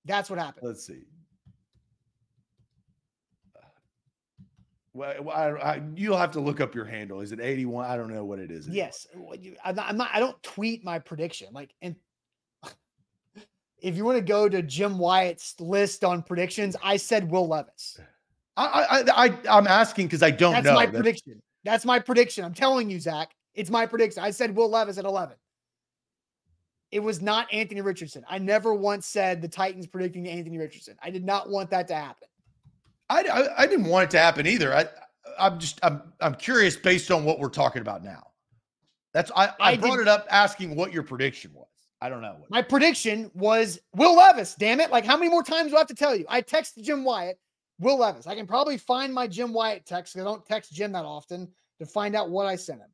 [0.07, 0.66] That's what happened.
[0.66, 1.03] Let's see.
[4.95, 7.20] Well, well, I, I, you'll have to look up your handle.
[7.20, 7.84] Is it 81?
[7.84, 8.66] I don't know what it is.
[8.66, 8.86] anymore.
[8.86, 9.07] Yes,
[9.64, 10.11] I'm not, I'm not.
[10.12, 11.49] I don't tweet my prediction.
[11.53, 11.95] Like, and
[13.78, 18.01] if you want to go to Jim Wyatt's list on predictions, I said Will Levis.
[18.67, 20.75] I, I, I, I'm asking because I don't That's know.
[20.75, 21.43] my That's- prediction.
[21.65, 22.45] That's my prediction.
[22.45, 23.31] I'm telling you, Zach.
[23.55, 24.23] It's my prediction.
[24.23, 25.37] I said Will Levis at 11.
[26.91, 28.25] It was not Anthony Richardson.
[28.29, 30.97] I never once said the Titans predicting Anthony Richardson.
[31.03, 32.29] I did not want that to happen.
[33.11, 34.75] I, I, I didn't want it to happen either.
[34.75, 34.87] I,
[35.39, 38.29] I'm just, I'm, I'm curious based on what we're talking about now.
[39.13, 41.67] That's I, I, I brought did- it up asking what your prediction was.
[42.01, 42.37] I don't know.
[42.39, 44.55] What, My prediction was Will Levis.
[44.55, 44.91] Damn it.
[44.91, 46.25] Like, how many more times do I have to tell you?
[46.29, 47.39] I texted Jim Wyatt,
[47.81, 48.26] Will Levis.
[48.26, 51.53] I can probably find my Jim Wyatt text 'cause I don't text Jim that often
[51.79, 52.93] to find out what I sent him.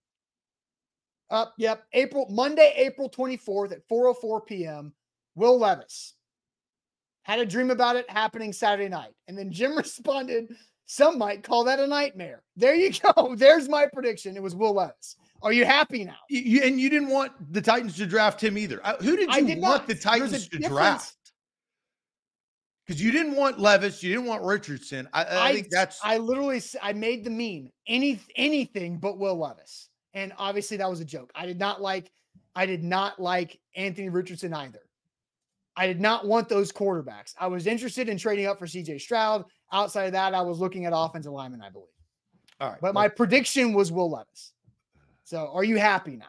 [1.31, 1.85] Up, yep.
[1.95, 4.95] April, Monday, April 24th at 4:04 p.m.
[5.35, 6.15] Will Levis.
[7.23, 9.15] Had a dream about it happening Saturday night.
[9.27, 10.55] And then Jim responded,
[10.87, 12.43] Some might call that a nightmare.
[12.57, 13.35] There you go.
[13.35, 14.37] There's my prediction.
[14.37, 15.17] It was Will Levis.
[15.43, 16.19] Are you happy now?
[16.29, 18.81] You- and you didn't want the Titans to draft him either.
[18.85, 19.87] Uh, Who did you did want not.
[19.87, 20.69] the Titans to difference.
[20.69, 21.17] draft?
[22.87, 25.09] Because you didn't want Levis, you didn't want Richardson.
[25.13, 29.89] I, I, think that's I literally I made the meme any anything but Will Levis,
[30.13, 31.31] and obviously that was a joke.
[31.35, 32.11] I did not like
[32.55, 34.81] I did not like Anthony Richardson either.
[35.77, 37.35] I did not want those quarterbacks.
[37.39, 39.45] I was interested in trading up for CJ Stroud.
[39.73, 41.89] Outside of that, I was looking at offensive linemen, I believe.
[42.61, 42.81] all right.
[42.81, 44.53] But my prediction was Will Levis.
[45.25, 46.27] So are you happy now?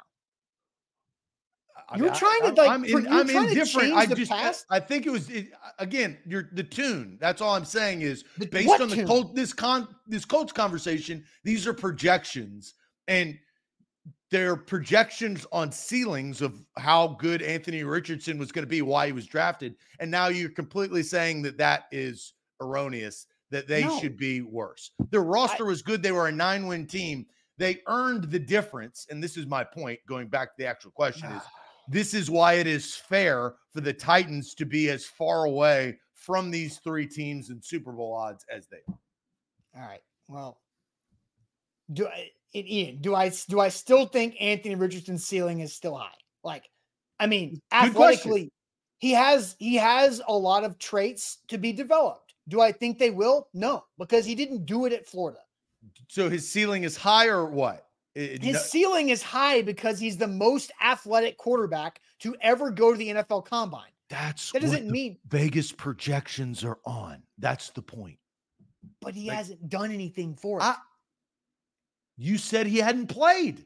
[1.90, 3.94] I you're I- trying to, like, I'm, in, I'm indifferent.
[3.94, 4.66] I just, I- past?
[4.70, 6.18] I think it was it, again.
[6.26, 7.18] You're the tune.
[7.22, 9.08] That's all I'm saying is The- based on the tune?
[9.08, 11.24] Colt, this con this Colts conversation.
[11.44, 12.74] These are projections,
[13.08, 13.38] and
[14.32, 19.12] they're projections on ceilings of how good Anthony Richardson was going to be, why he
[19.12, 23.28] was drafted, and now you're completely saying that that is erroneous.
[23.52, 24.00] That they No.
[24.00, 24.90] should be worse.
[25.12, 26.02] Their roster was good.
[26.02, 27.28] They were a nine win team.
[27.58, 30.00] They earned the difference, and this is my point.
[30.08, 31.52] Going back to the actual question is ah.
[31.90, 36.50] This is why it is fair for the Titans to be as far away from
[36.50, 39.82] these three teams in Super Bowl odds as they are.
[39.82, 40.02] All right.
[40.28, 40.60] Well,
[41.94, 46.08] do I, Ian, do I do I still think Anthony Richardson's ceiling is still high?
[46.44, 46.70] Like,
[47.20, 48.52] I mean, athletically,
[49.00, 52.34] he has he has a lot of traits to be developed.
[52.48, 53.48] Do I think they will?
[53.54, 55.40] No, because he didn't do it at Florida.
[56.08, 57.86] So his ceiling is high or what?
[58.16, 62.92] It- His no- ceiling is high because he's the most athletic quarterback to ever go
[62.92, 63.92] to the NFL Combine.
[64.10, 67.22] that's That doesn't mean, Vegas projections are on.
[67.38, 68.18] That's the point.
[69.02, 70.64] but he like- hasn't done anything for it.
[70.64, 70.78] I-
[72.18, 73.66] You said he hadn't played.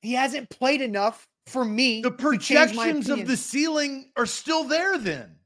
[0.00, 2.02] he hasn't played enough for me.
[2.02, 5.38] The projections of the ceiling are still there then.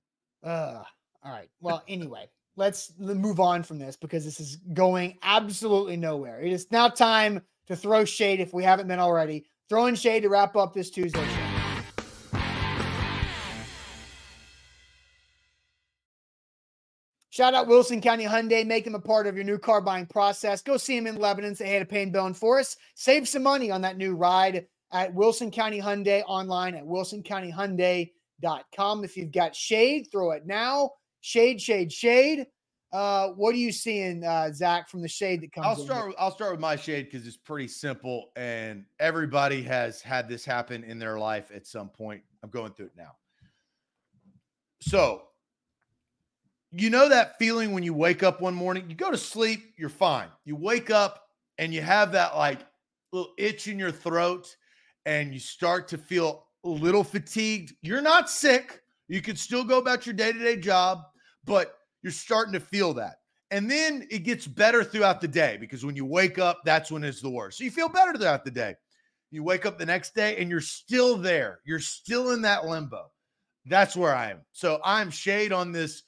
[0.42, 0.82] Uh,
[1.22, 1.50] all right.
[1.60, 6.40] Well, anyway, let's move on from this because this is going absolutely nowhere.
[6.40, 9.46] It is now time to throw shade if we haven't been already.
[9.68, 11.56] Throwing shade to wrap up this Tuesday show.
[17.36, 18.66] Shout out Wilson County Hyundai.
[18.66, 20.62] Make them a part of your new car buying process.
[20.62, 21.54] Go see them in Lebanon.
[21.54, 22.78] Say hey to Payne Bill and Forest.
[22.94, 29.04] Save some money on that new ride at Wilson County Hyundai online at wilsoncountyhyundai.com.
[29.04, 30.92] If you've got shade, throw it now.
[31.20, 32.46] Shade, shade, shade.
[32.92, 36.06] Uh, what are you seeing, uh, Zach, from the shade that comes I'll start.
[36.08, 40.44] With, I'll start with my shade because it's pretty simple, and everybody has had this
[40.44, 42.22] happen in their life at some point.
[42.42, 43.16] I'm going through it now.
[44.80, 45.22] So,
[46.70, 49.88] you know that feeling when you wake up one morning, you go to sleep, you're
[49.88, 50.28] fine.
[50.44, 51.22] You wake up
[51.58, 52.60] and you have that like
[53.12, 54.54] little itch in your throat,
[55.06, 57.74] and you start to feel a little fatigued.
[57.82, 58.82] You're not sick.
[59.08, 61.02] You could still go about your day to day job,
[61.44, 61.75] but
[62.06, 63.16] you're starting to feel that.
[63.50, 67.02] And then it gets better throughout the day because when you wake up, that's when
[67.02, 67.58] it's the worst.
[67.58, 68.76] So you feel better throughout the day.
[69.32, 71.58] You wake up the next day and you're still there.
[71.66, 73.10] You're still in that limbo.
[73.64, 74.42] That's where I am.
[74.52, 76.04] So I'm shade on this.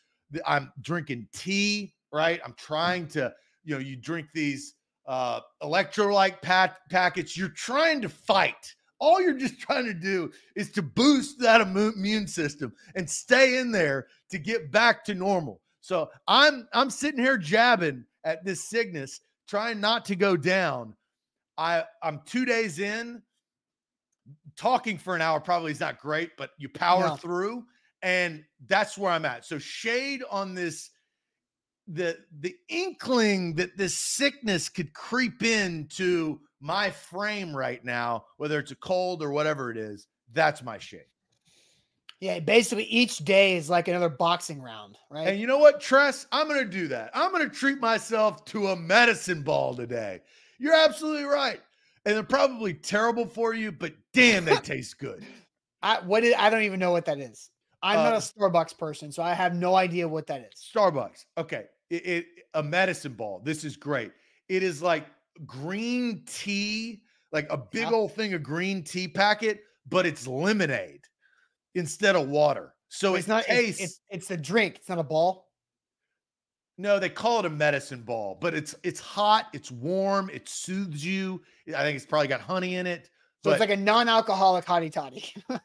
[0.46, 2.40] I'm drinking tea, right?
[2.44, 3.34] I'm trying to,
[3.64, 4.74] you know, you drink these
[5.08, 7.36] uh, electrolyte pat- packets.
[7.36, 8.72] You're trying to fight.
[9.00, 13.72] All you're just trying to do is to boost that immune system and stay in
[13.72, 15.60] there to get back to normal.
[15.88, 20.94] So I'm I'm sitting here jabbing at this Cygnus, trying not to go down.
[21.56, 23.22] I I'm two days in.
[24.54, 27.16] Talking for an hour probably is not great, but you power no.
[27.16, 27.64] through,
[28.02, 29.46] and that's where I'm at.
[29.46, 30.90] So shade on this
[31.86, 38.72] the the inkling that this sickness could creep into my frame right now, whether it's
[38.72, 41.06] a cold or whatever it is, that's my shade.
[42.20, 45.28] Yeah, basically each day is like another boxing round, right?
[45.28, 46.26] And you know what, Tress?
[46.32, 47.10] I'm going to do that.
[47.14, 50.20] I'm going to treat myself to a medicine ball today.
[50.58, 51.60] You're absolutely right.
[52.04, 55.24] And they're probably terrible for you, but damn, they taste good.
[55.80, 57.50] I what is, I don't even know what that is.
[57.82, 60.60] I'm uh, not a Starbucks person, so I have no idea what that is.
[60.74, 61.24] Starbucks.
[61.36, 61.66] Okay.
[61.88, 63.40] It, it a medicine ball.
[63.44, 64.10] This is great.
[64.48, 65.06] It is like
[65.46, 67.92] green tea, like a big yeah.
[67.92, 71.02] old thing of green tea packet, but it's lemonade
[71.78, 72.74] instead of water.
[72.88, 74.76] So it's not tastes, it's, it's, it's a drink.
[74.76, 75.48] It's not a ball.
[76.80, 81.04] No, they call it a medicine ball, but it's it's hot, it's warm, it soothes
[81.04, 81.42] you.
[81.68, 83.10] I think it's probably got honey in it.
[83.44, 85.24] So it's like a non-alcoholic hottie toddy.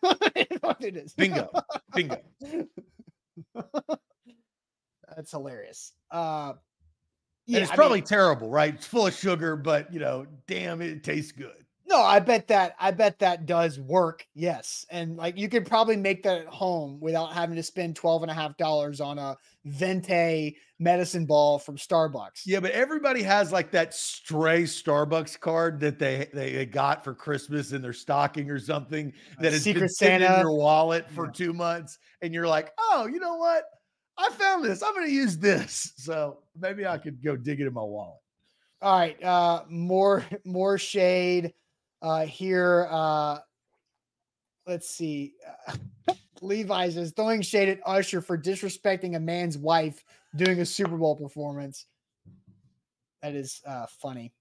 [0.62, 1.14] what it is.
[1.14, 1.50] Bingo.
[1.94, 2.18] Bingo.
[5.16, 5.94] That's hilarious.
[6.10, 6.54] Uh
[7.46, 8.74] yeah, and it's I probably mean, terrible, right?
[8.74, 11.63] It's full of sugar, but you know, damn, it tastes good.
[11.94, 14.26] No, I bet that I bet that does work.
[14.34, 14.84] Yes.
[14.90, 18.32] And like you could probably make that at home without having to spend 12 and
[18.32, 22.42] a half dollars on a Venti medicine ball from Starbucks.
[22.48, 27.74] Yeah, but everybody has like that stray Starbucks card that they they got for Christmas
[27.74, 31.32] in their stocking or something that has Secret been Santa in your wallet for yeah.
[31.32, 33.66] two months, and you're like, oh, you know what?
[34.18, 34.82] I found this.
[34.82, 35.94] I'm going to use this.
[36.04, 38.20] So maybe I could go dig it in my wallet.
[38.82, 41.54] All right, uh, more more shade
[42.04, 42.88] uh, here.
[42.92, 43.40] Uh,
[44.68, 45.34] let's see.
[46.42, 50.04] Levi's is throwing shade at Usher for disrespecting a man's wife
[50.36, 51.86] doing a Super Bowl performance.
[53.22, 54.34] That is uh, funny.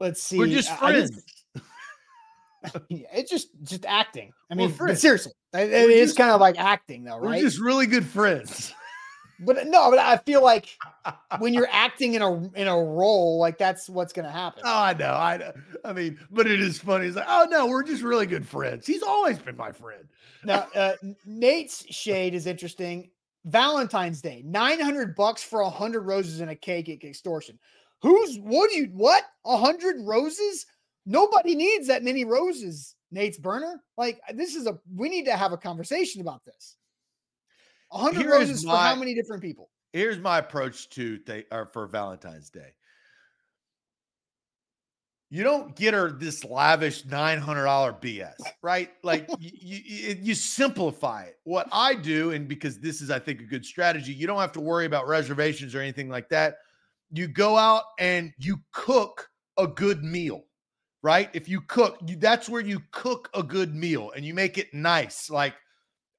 [0.00, 0.38] Let's see.
[0.38, 1.10] We're just friends.
[2.64, 4.32] Just, it's just just acting.
[4.50, 7.36] I mean, seriously, it, it is kind of like acting, though, right?
[7.36, 8.74] We're just really good friends.
[9.40, 10.76] But no, but I feel like
[11.38, 14.62] when you're acting in a in a role, like that's what's gonna happen.
[14.64, 15.12] Oh, I know.
[15.12, 15.52] I know.
[15.84, 17.06] I mean, but it is funny.
[17.06, 18.86] It's like, oh no, we're just really good friends.
[18.86, 20.08] He's always been my friend.
[20.44, 23.10] now, uh, Nate's shade is interesting.
[23.44, 27.58] Valentine's Day, 900 bucks for a hundred roses and a cake extortion.
[28.02, 29.24] Who's what do you what?
[29.46, 30.66] A hundred roses?
[31.06, 33.82] Nobody needs that many roses, Nate's burner.
[33.96, 36.76] Like this is a we need to have a conversation about this.
[37.90, 39.70] 100 Here roses my, for how many different people?
[39.92, 42.74] Here's my approach to th- or for Valentine's Day.
[45.30, 48.32] You don't get her this lavish $900 BS,
[48.62, 48.90] right?
[49.02, 51.36] Like you, you, you simplify it.
[51.44, 54.52] What I do, and because this is, I think, a good strategy, you don't have
[54.52, 56.56] to worry about reservations or anything like that.
[57.10, 59.28] You go out and you cook
[59.58, 60.44] a good meal
[61.02, 61.30] right?
[61.32, 64.72] If you cook, you, that's where you cook a good meal and you make it
[64.74, 65.30] nice.
[65.30, 65.54] Like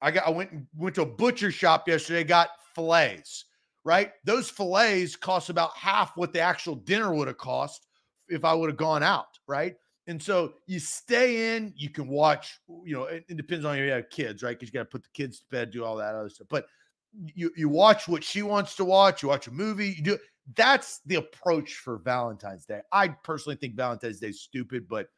[0.02, 3.46] I got I went went to a butcher shop yesterday, got fillets,
[3.84, 4.12] right?
[4.24, 7.86] Those fillets cost about half what the actual dinner would have cost
[8.28, 9.74] if I would have gone out, right?
[10.06, 14.02] And so you stay in, you can watch, you know, it, it depends on your
[14.02, 14.58] kids, right?
[14.58, 16.48] Because you got to put the kids to bed, do all that other stuff.
[16.50, 16.66] But
[17.12, 20.18] you you watch what she wants to watch, you watch a movie, you do
[20.56, 22.80] that's the approach for Valentine's Day.
[22.92, 25.08] I personally think Valentine's Day is stupid, but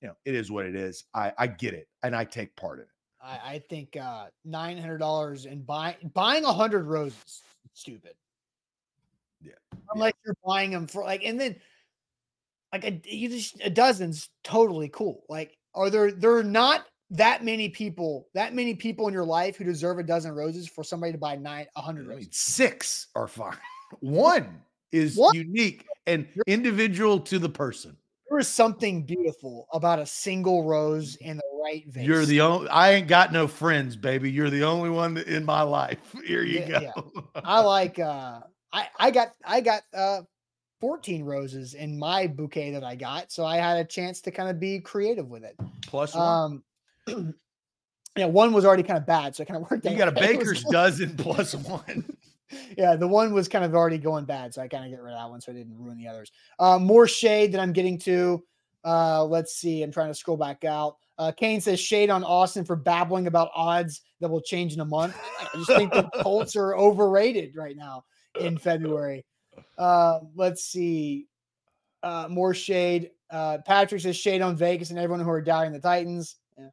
[0.00, 1.04] you know, it is what it is.
[1.14, 2.88] I, I get it and I take part in it.
[3.22, 7.42] I, I think uh, nine hundred dollars and buying buying a hundred roses
[7.72, 8.14] stupid.
[9.40, 9.52] Yeah,
[9.94, 10.26] unless yeah.
[10.26, 11.56] you're buying them for like, and then
[12.72, 15.24] like a you just a dozen's totally cool.
[15.28, 19.56] Like, are there there are not that many people that many people in your life
[19.56, 22.28] who deserve a dozen roses for somebody to buy nine a hundred roses?
[22.32, 23.56] Six are fine.
[24.00, 25.34] One is what?
[25.36, 27.96] unique and individual to the person.
[28.28, 32.06] There is something beautiful about a single rose in the right vase.
[32.06, 32.68] You're the only.
[32.68, 34.30] I ain't got no friends, baby.
[34.30, 35.98] You're the only one in my life.
[36.24, 37.12] Here you yeah, go.
[37.14, 37.40] Yeah.
[37.44, 37.98] I like.
[37.98, 38.40] uh
[38.72, 40.22] I I got I got uh
[40.80, 44.48] 14 roses in my bouquet that I got, so I had a chance to kind
[44.48, 45.56] of be creative with it.
[45.86, 46.62] Plus one.
[47.06, 47.34] Um,
[48.16, 49.86] yeah, one was already kind of bad, so I kind of worked.
[49.86, 49.92] Out.
[49.92, 52.16] You got a baker's dozen plus one
[52.76, 55.12] yeah, the one was kind of already going bad, so I kind of get rid
[55.12, 56.32] of that one so I didn't ruin the others.
[56.58, 58.42] Uh, more shade that I'm getting to.
[58.84, 59.82] Uh, let's see.
[59.82, 60.96] I'm trying to scroll back out.
[61.18, 64.84] Uh, Kane says shade on Austin for babbling about odds that will change in a
[64.84, 65.16] month.
[65.40, 68.04] I just think the Colts are overrated right now
[68.40, 69.24] in February.
[69.78, 71.26] Uh, let's see.
[72.02, 73.10] Uh, more shade.
[73.30, 76.36] Uh, Patrick says shade on Vegas and everyone who are doubting the Titans.
[76.58, 76.68] Yeah.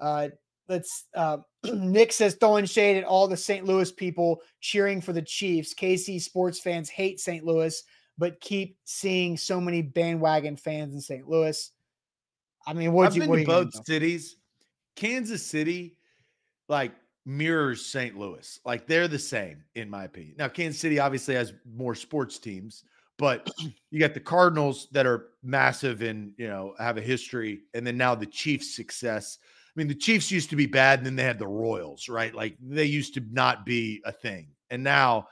[0.00, 0.28] Uh,
[0.68, 1.04] let's.
[1.14, 1.38] Uh,
[1.72, 3.64] Nick says throwing shade at all the St.
[3.64, 5.74] Louis people cheering for the Chiefs.
[5.74, 7.44] KC sports fans hate St.
[7.44, 7.82] Louis,
[8.18, 11.28] but keep seeing so many bandwagon fans in St.
[11.28, 11.70] Louis.
[12.66, 14.36] I mean, what you been what to both cities.
[14.96, 15.96] Kansas City,
[16.68, 16.92] like
[17.24, 18.18] mirrors St.
[18.18, 18.58] Louis.
[18.64, 20.34] Like they're the same, in my opinion.
[20.38, 22.84] Now, Kansas City obviously has more sports teams,
[23.16, 23.48] but
[23.90, 27.96] you got the Cardinals that are massive and you know have a history, and then
[27.96, 29.38] now the Chiefs' success.
[29.42, 32.34] I mean, the Chiefs used to be bad, and then they had the Royals, right?
[32.34, 35.28] Like they used to not be a thing, and now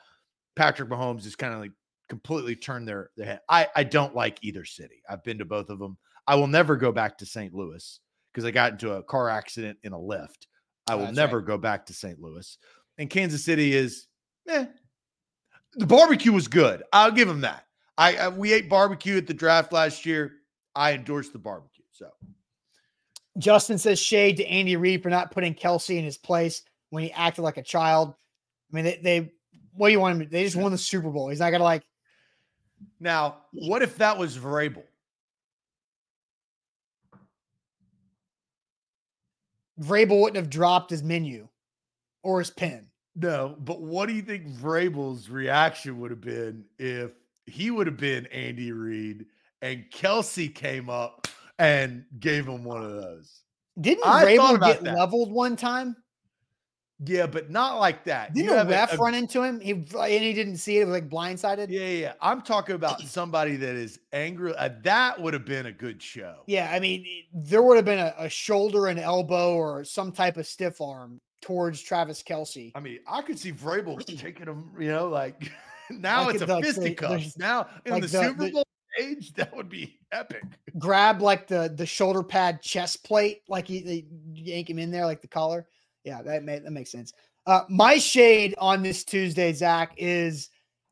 [0.54, 1.72] Patrick Mahomes is kind of like
[2.08, 3.40] completely turned their their head.
[3.48, 5.02] I I don't like either city.
[5.08, 5.96] I've been to both of them.
[6.26, 7.54] I will never go back to St.
[7.54, 8.00] Louis
[8.32, 10.46] because I got into a car accident in a Lyft.
[10.88, 12.20] I will that's never go back to St.
[12.20, 12.58] Louis.
[12.98, 14.06] And Kansas City is,
[14.48, 14.66] eh.
[15.74, 16.82] The barbecue was good.
[16.92, 17.64] I'll give them that.
[17.98, 20.32] I, I we ate barbecue at the draft last year.
[20.74, 21.84] I endorsed the barbecue.
[21.92, 22.08] So
[23.38, 27.12] Justin says shade to Andy Reid for not putting Kelce in his place when he
[27.12, 28.14] acted like a child.
[28.72, 29.32] I mean, they, they
[29.74, 30.30] what do you want him to?
[30.30, 31.28] They just won the Super Bowl.
[31.28, 31.84] He's not gonna like.
[33.00, 34.84] Now, what if that was Vrabel?
[39.80, 41.48] Vrabel wouldn't have dropped his menu
[42.22, 42.88] or his pen.
[43.14, 47.12] No, but what do you think Vrabel's reaction would have been if
[47.46, 49.26] he would have been Andy Reid
[49.62, 51.28] and Kelce came up
[51.58, 53.42] and gave him one of those?
[53.80, 54.96] Didn't I Vrabel get that.
[54.96, 55.96] leveled one time?
[57.04, 58.32] Yeah, but not like that.
[58.32, 59.60] Didn't You a have ref a- run into him?
[59.60, 59.84] He and
[60.24, 60.82] he didn't see it.
[60.82, 61.66] It was like blindsided.
[61.68, 62.12] Yeah, yeah.
[62.22, 64.54] I'm talking about somebody that is angry.
[64.56, 66.36] Uh, that would have been a good show.
[66.46, 67.04] Yeah, I mean,
[67.34, 71.20] there would have been a, a shoulder and elbow or some type of stiff arm
[71.42, 72.72] towards Travis Kelce.
[72.74, 75.52] I mean, I could see Vrabel taking him, you know, like
[75.90, 77.36] now Like it's a the- fisticuffs.
[77.36, 78.66] Now in like the, the- Super Bowl
[78.98, 80.42] age, that would be epic.
[80.78, 85.04] grab like the the shoulder pad chest plate, like you, they yank him in there,
[85.04, 85.66] like the collar.
[86.06, 87.12] Yeah, that may, that makes sense.
[87.46, 90.50] Uh, my shade on this Tuesday, Zach, is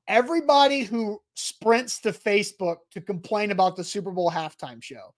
[0.09, 5.15] everybody who sprints to Facebook to complain about the Super Bowl halftime show.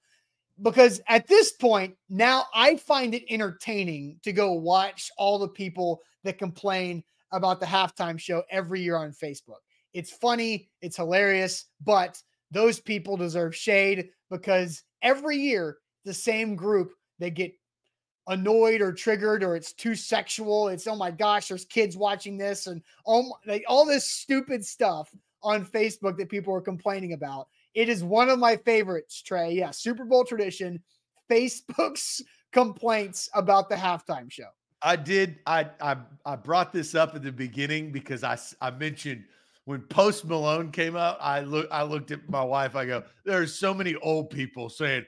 [0.60, 6.02] Because at this point, now I find it entertaining to go watch all the people
[6.24, 7.02] that complain
[7.32, 9.60] about the halftime show every year on Facebook.
[9.94, 12.20] It's funny, it's hilarious, but
[12.51, 17.52] those people deserve shade because every year the same group they get
[18.28, 22.66] annoyed or triggered or it's too sexual it's oh my gosh there's kids watching this
[22.66, 27.48] and oh my, like all this stupid stuff on facebook that people are complaining about
[27.74, 30.82] it is one of my favorites trey yeah super bowl tradition
[31.30, 32.22] facebook's
[32.52, 34.48] complaints about the halftime show
[34.82, 35.40] I did.
[35.46, 39.24] I I I brought this up at the beginning because I I mentioned
[39.64, 41.18] when Post Malone came out.
[41.20, 42.76] I look I looked at my wife.
[42.76, 45.04] I go, there's so many old people saying,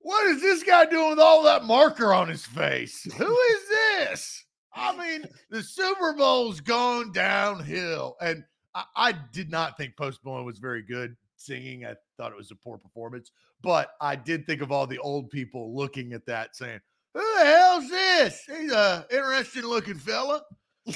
[0.00, 3.02] "What is this guy doing with all that marker on his face?
[3.12, 4.44] Who is this?"
[4.74, 8.44] I mean, the Super Bowl's gone downhill, and
[8.74, 11.84] I, I did not think Post Malone was very good singing.
[11.84, 15.30] I thought it was a poor performance, but I did think of all the old
[15.30, 16.80] people looking at that saying.
[17.14, 18.44] Who the hell's this?
[18.46, 20.42] He's a interesting looking fella.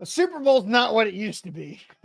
[0.00, 1.80] the super bowl's not what it used to be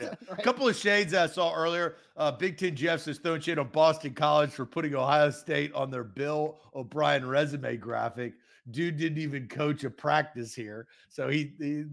[0.00, 0.42] A Right?
[0.42, 1.96] couple of shades I saw earlier.
[2.16, 5.90] Uh, Big Ten Jeff says throwing shade on Boston College for putting Ohio State on
[5.90, 8.34] their Bill O'Brien resume graphic.
[8.70, 10.86] Dude didn't even coach a practice here.
[11.08, 11.84] So he, he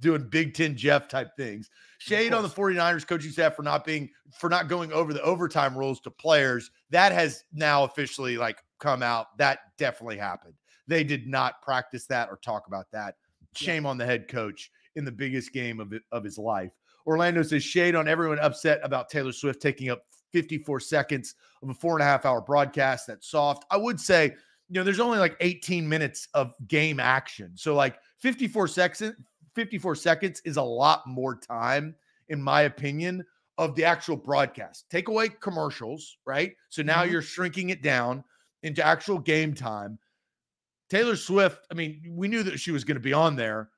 [0.00, 1.70] doing Big Ten Jeff type things.
[1.98, 5.76] Shade on the 49ers coaching staff for not being for not going over the overtime
[5.76, 6.70] rules to players.
[6.90, 9.36] That has now officially like come out.
[9.38, 10.54] That definitely happened.
[10.86, 13.16] They did not practice that or talk about that.
[13.54, 16.72] Shame on the head coach in the biggest game of of his life.
[17.06, 21.74] Orlando says shade on everyone upset about Taylor Swift taking up 54 seconds of a
[21.74, 23.06] four and a half hour broadcast.
[23.06, 23.64] That's soft.
[23.70, 24.26] I would say,
[24.68, 27.52] you know, there's only like 18 minutes of game action.
[27.56, 29.16] So like 54 seconds,
[29.54, 31.96] 54 seconds is a lot more time,
[32.28, 33.24] in my opinion,
[33.58, 34.88] of the actual broadcast.
[34.90, 36.54] Take away commercials, right?
[36.68, 37.10] So now Mhm.
[37.10, 38.22] you're shrinking it down
[38.62, 39.98] into actual game time.
[40.90, 43.70] Taylor Swift, I mean, we knew that she was going to be on there.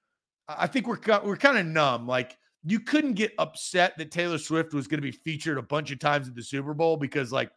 [0.48, 2.06] I I think we're we're kind of numb.
[2.06, 5.90] Like you couldn't get upset that Taylor Swift was going to be featured a bunch
[5.90, 7.50] of times at the Super Bowl because like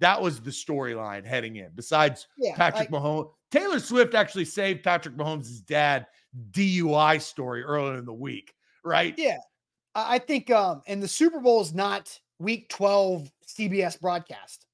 [0.00, 1.70] that was the storyline heading in.
[1.74, 6.06] Besides yeah Patrick like- Mahomes, Taylor Swift actually saved Patrick Mahomes' dad
[6.50, 8.52] DUI story earlier in the week,
[8.84, 9.14] right?
[9.16, 9.38] Yeah.
[9.94, 14.66] I I think um and the Super Bowl is not week 12 CBS broadcast.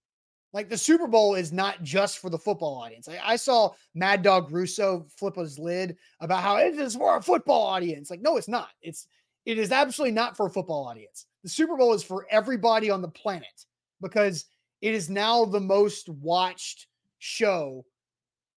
[0.54, 3.08] Like the Super Bowl is not just for the football audience.
[3.08, 7.22] I, I saw Mad Dog Russo flip his lid about how it is for a
[7.22, 8.08] football audience.
[8.08, 8.68] Like, no, it's not.
[8.80, 9.08] It's
[9.46, 11.26] it is absolutely not for a football audience.
[11.42, 13.66] The Super Bowl is for everybody on the planet
[14.00, 14.46] because
[14.80, 16.86] it is now the most watched
[17.18, 17.84] show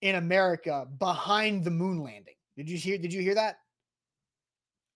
[0.02, 2.36] in America behind the moon landing.
[2.56, 3.00] Did you hear?
[3.00, 3.58] Did you hear that?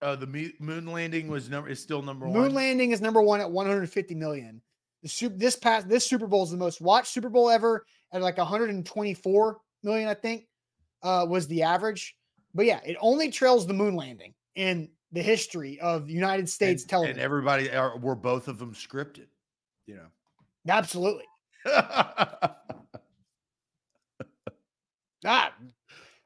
[0.03, 2.43] Uh, the moon landing was number is still number moon one.
[2.43, 4.61] Moon landing is number one at 150 million.
[5.03, 8.21] The super, this past this Super Bowl is the most watched Super Bowl ever at
[8.21, 10.47] like 124 million, I think,
[11.01, 12.15] uh, was the average.
[12.53, 16.89] But yeah, it only trails the moon landing in the history of United States and,
[16.89, 17.17] television.
[17.17, 19.27] And everybody are were both of them scripted,
[19.87, 20.07] you know.
[20.67, 21.25] Absolutely.
[21.65, 22.53] ah,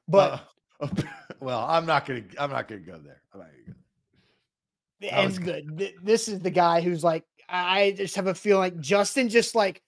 [0.08, 0.42] but
[0.80, 0.88] uh,
[1.40, 3.22] well, I'm not gonna I'm not gonna go there.
[3.34, 3.76] I'm not gonna go there.
[5.02, 9.30] And the, this is the guy who's like, I just have a feeling like Justin
[9.30, 9.82] just like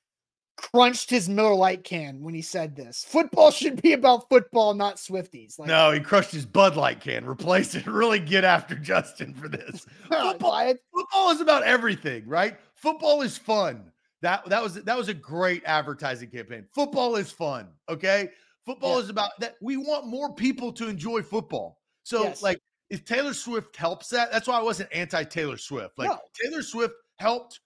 [0.57, 3.05] crunched his Miller Lite can when he said this.
[3.07, 5.57] Football should be about football, not Swifties.
[5.57, 7.25] Like, no, he crushed his Bud Light can.
[7.25, 7.85] Replace it.
[7.97, 9.85] Really get after Justin for this.
[10.09, 12.57] football, football is about everything, right?
[12.75, 13.91] Football is fun.
[14.21, 16.65] That that was that was a great advertising campaign.
[16.73, 17.67] Football is fun.
[17.89, 18.29] Okay.
[18.65, 19.03] Football yeah.
[19.03, 19.55] is about that.
[19.61, 21.79] We want more people to enjoy football.
[22.03, 22.41] So, yes.
[22.43, 22.59] like,
[22.89, 25.97] if Taylor Swift helps that, that's why I wasn't anti Taylor Swift.
[25.97, 26.19] Like, no.
[26.43, 27.60] Taylor Swift helped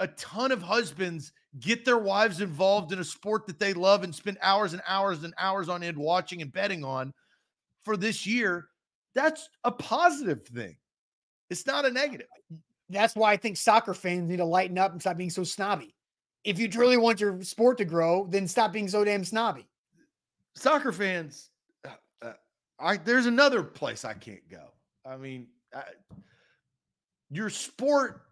[0.00, 4.14] a ton of husbands get their wives involved in a sport that they love and
[4.14, 7.12] spend hours and hours and hours on end watching and betting on
[7.84, 8.68] for this year.
[9.14, 10.76] That's a positive thing.
[11.50, 12.26] It's not a negative.
[12.90, 15.94] That's why I think soccer fans need to lighten up and stop being so snobby.
[16.44, 19.66] If you truly want your sport to grow, then stop being so damn snobby.
[20.54, 21.50] Soccer fans,
[21.84, 21.90] uh,
[22.22, 22.32] uh
[22.78, 24.68] I there's another place I can't go.
[25.04, 25.82] I mean, I,
[27.30, 28.22] your sport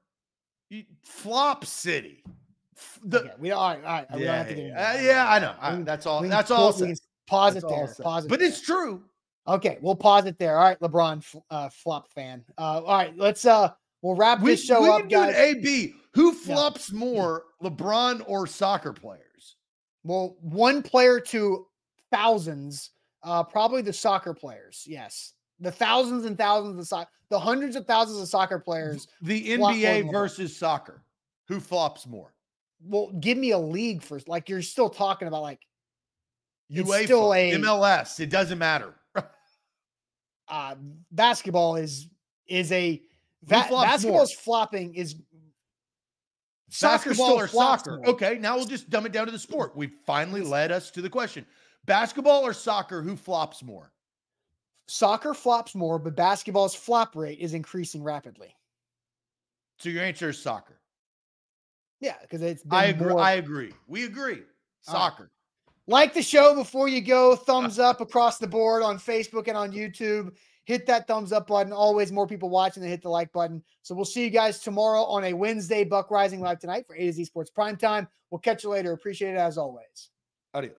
[1.03, 2.23] flop city.
[3.05, 4.07] The, okay, we all right, all right.
[4.11, 5.55] Yeah, we don't have to get uh, yeah, I know.
[5.61, 6.23] I, that's all.
[6.23, 6.73] That's all.
[7.27, 7.95] Pause it there.
[8.01, 8.29] Pause it.
[8.29, 8.49] But there.
[8.49, 9.03] it's true.
[9.49, 10.59] Okay, we'll pause it there.
[10.59, 12.45] All right, LeBron uh, flop fan.
[12.59, 13.71] Uh, all right, let's uh,
[14.03, 15.35] we'll wrap we, this show we up, guys.
[15.37, 15.95] A B.
[16.15, 16.99] Who flops yeah.
[16.99, 19.57] more, LeBron or soccer players?
[20.03, 21.67] Well, one player to
[22.11, 22.91] thousands.
[23.23, 24.85] Uh, probably the soccer players.
[24.87, 29.09] Yes, the thousands and thousands of soccer, the hundreds of thousands of soccer players.
[29.23, 31.03] The NBA versus soccer.
[31.49, 32.33] Who flops more?
[32.85, 34.29] well, give me a league first.
[34.29, 35.61] Like you're still talking about like
[36.73, 38.21] UEFA, still a MLS.
[38.21, 38.95] It doesn't matter.
[40.49, 40.75] uh,
[41.11, 42.09] basketball is
[42.47, 43.03] is a
[43.45, 45.17] va- basketball is flopping is
[46.69, 47.99] Soccer basketball or soccer.
[47.99, 48.09] More.
[48.09, 49.77] Okay, now we'll just dumb it down to the sport.
[49.77, 51.47] We finally led us to the question:
[51.85, 53.03] basketball or soccer?
[53.03, 53.93] Who flops more?
[54.89, 58.55] Soccer flops more, but basketball's flop rate is increasing rapidly.
[59.79, 60.81] So your answer is soccer.
[62.01, 62.63] Yeah, because it's.
[62.71, 63.09] I agree.
[63.09, 63.21] More...
[63.21, 63.73] I agree.
[63.89, 64.43] We agree.
[64.83, 65.25] Soccer.
[65.25, 65.31] Right.
[65.89, 67.33] Like the show before you go.
[67.33, 67.37] Uh.
[67.37, 70.37] Thumbs up across the board on Facebook and on YouTube.
[70.65, 71.73] Hit that thumbs up button.
[71.73, 73.63] Always more people watching than hit the like button.
[73.83, 75.85] So we'll see you guys tomorrow on a Wednesday.
[75.85, 78.09] Buck Reising live tonight for A to Z Sports Prime Time.
[78.31, 78.93] We'll catch you later.
[78.93, 80.11] Appreciate it as always.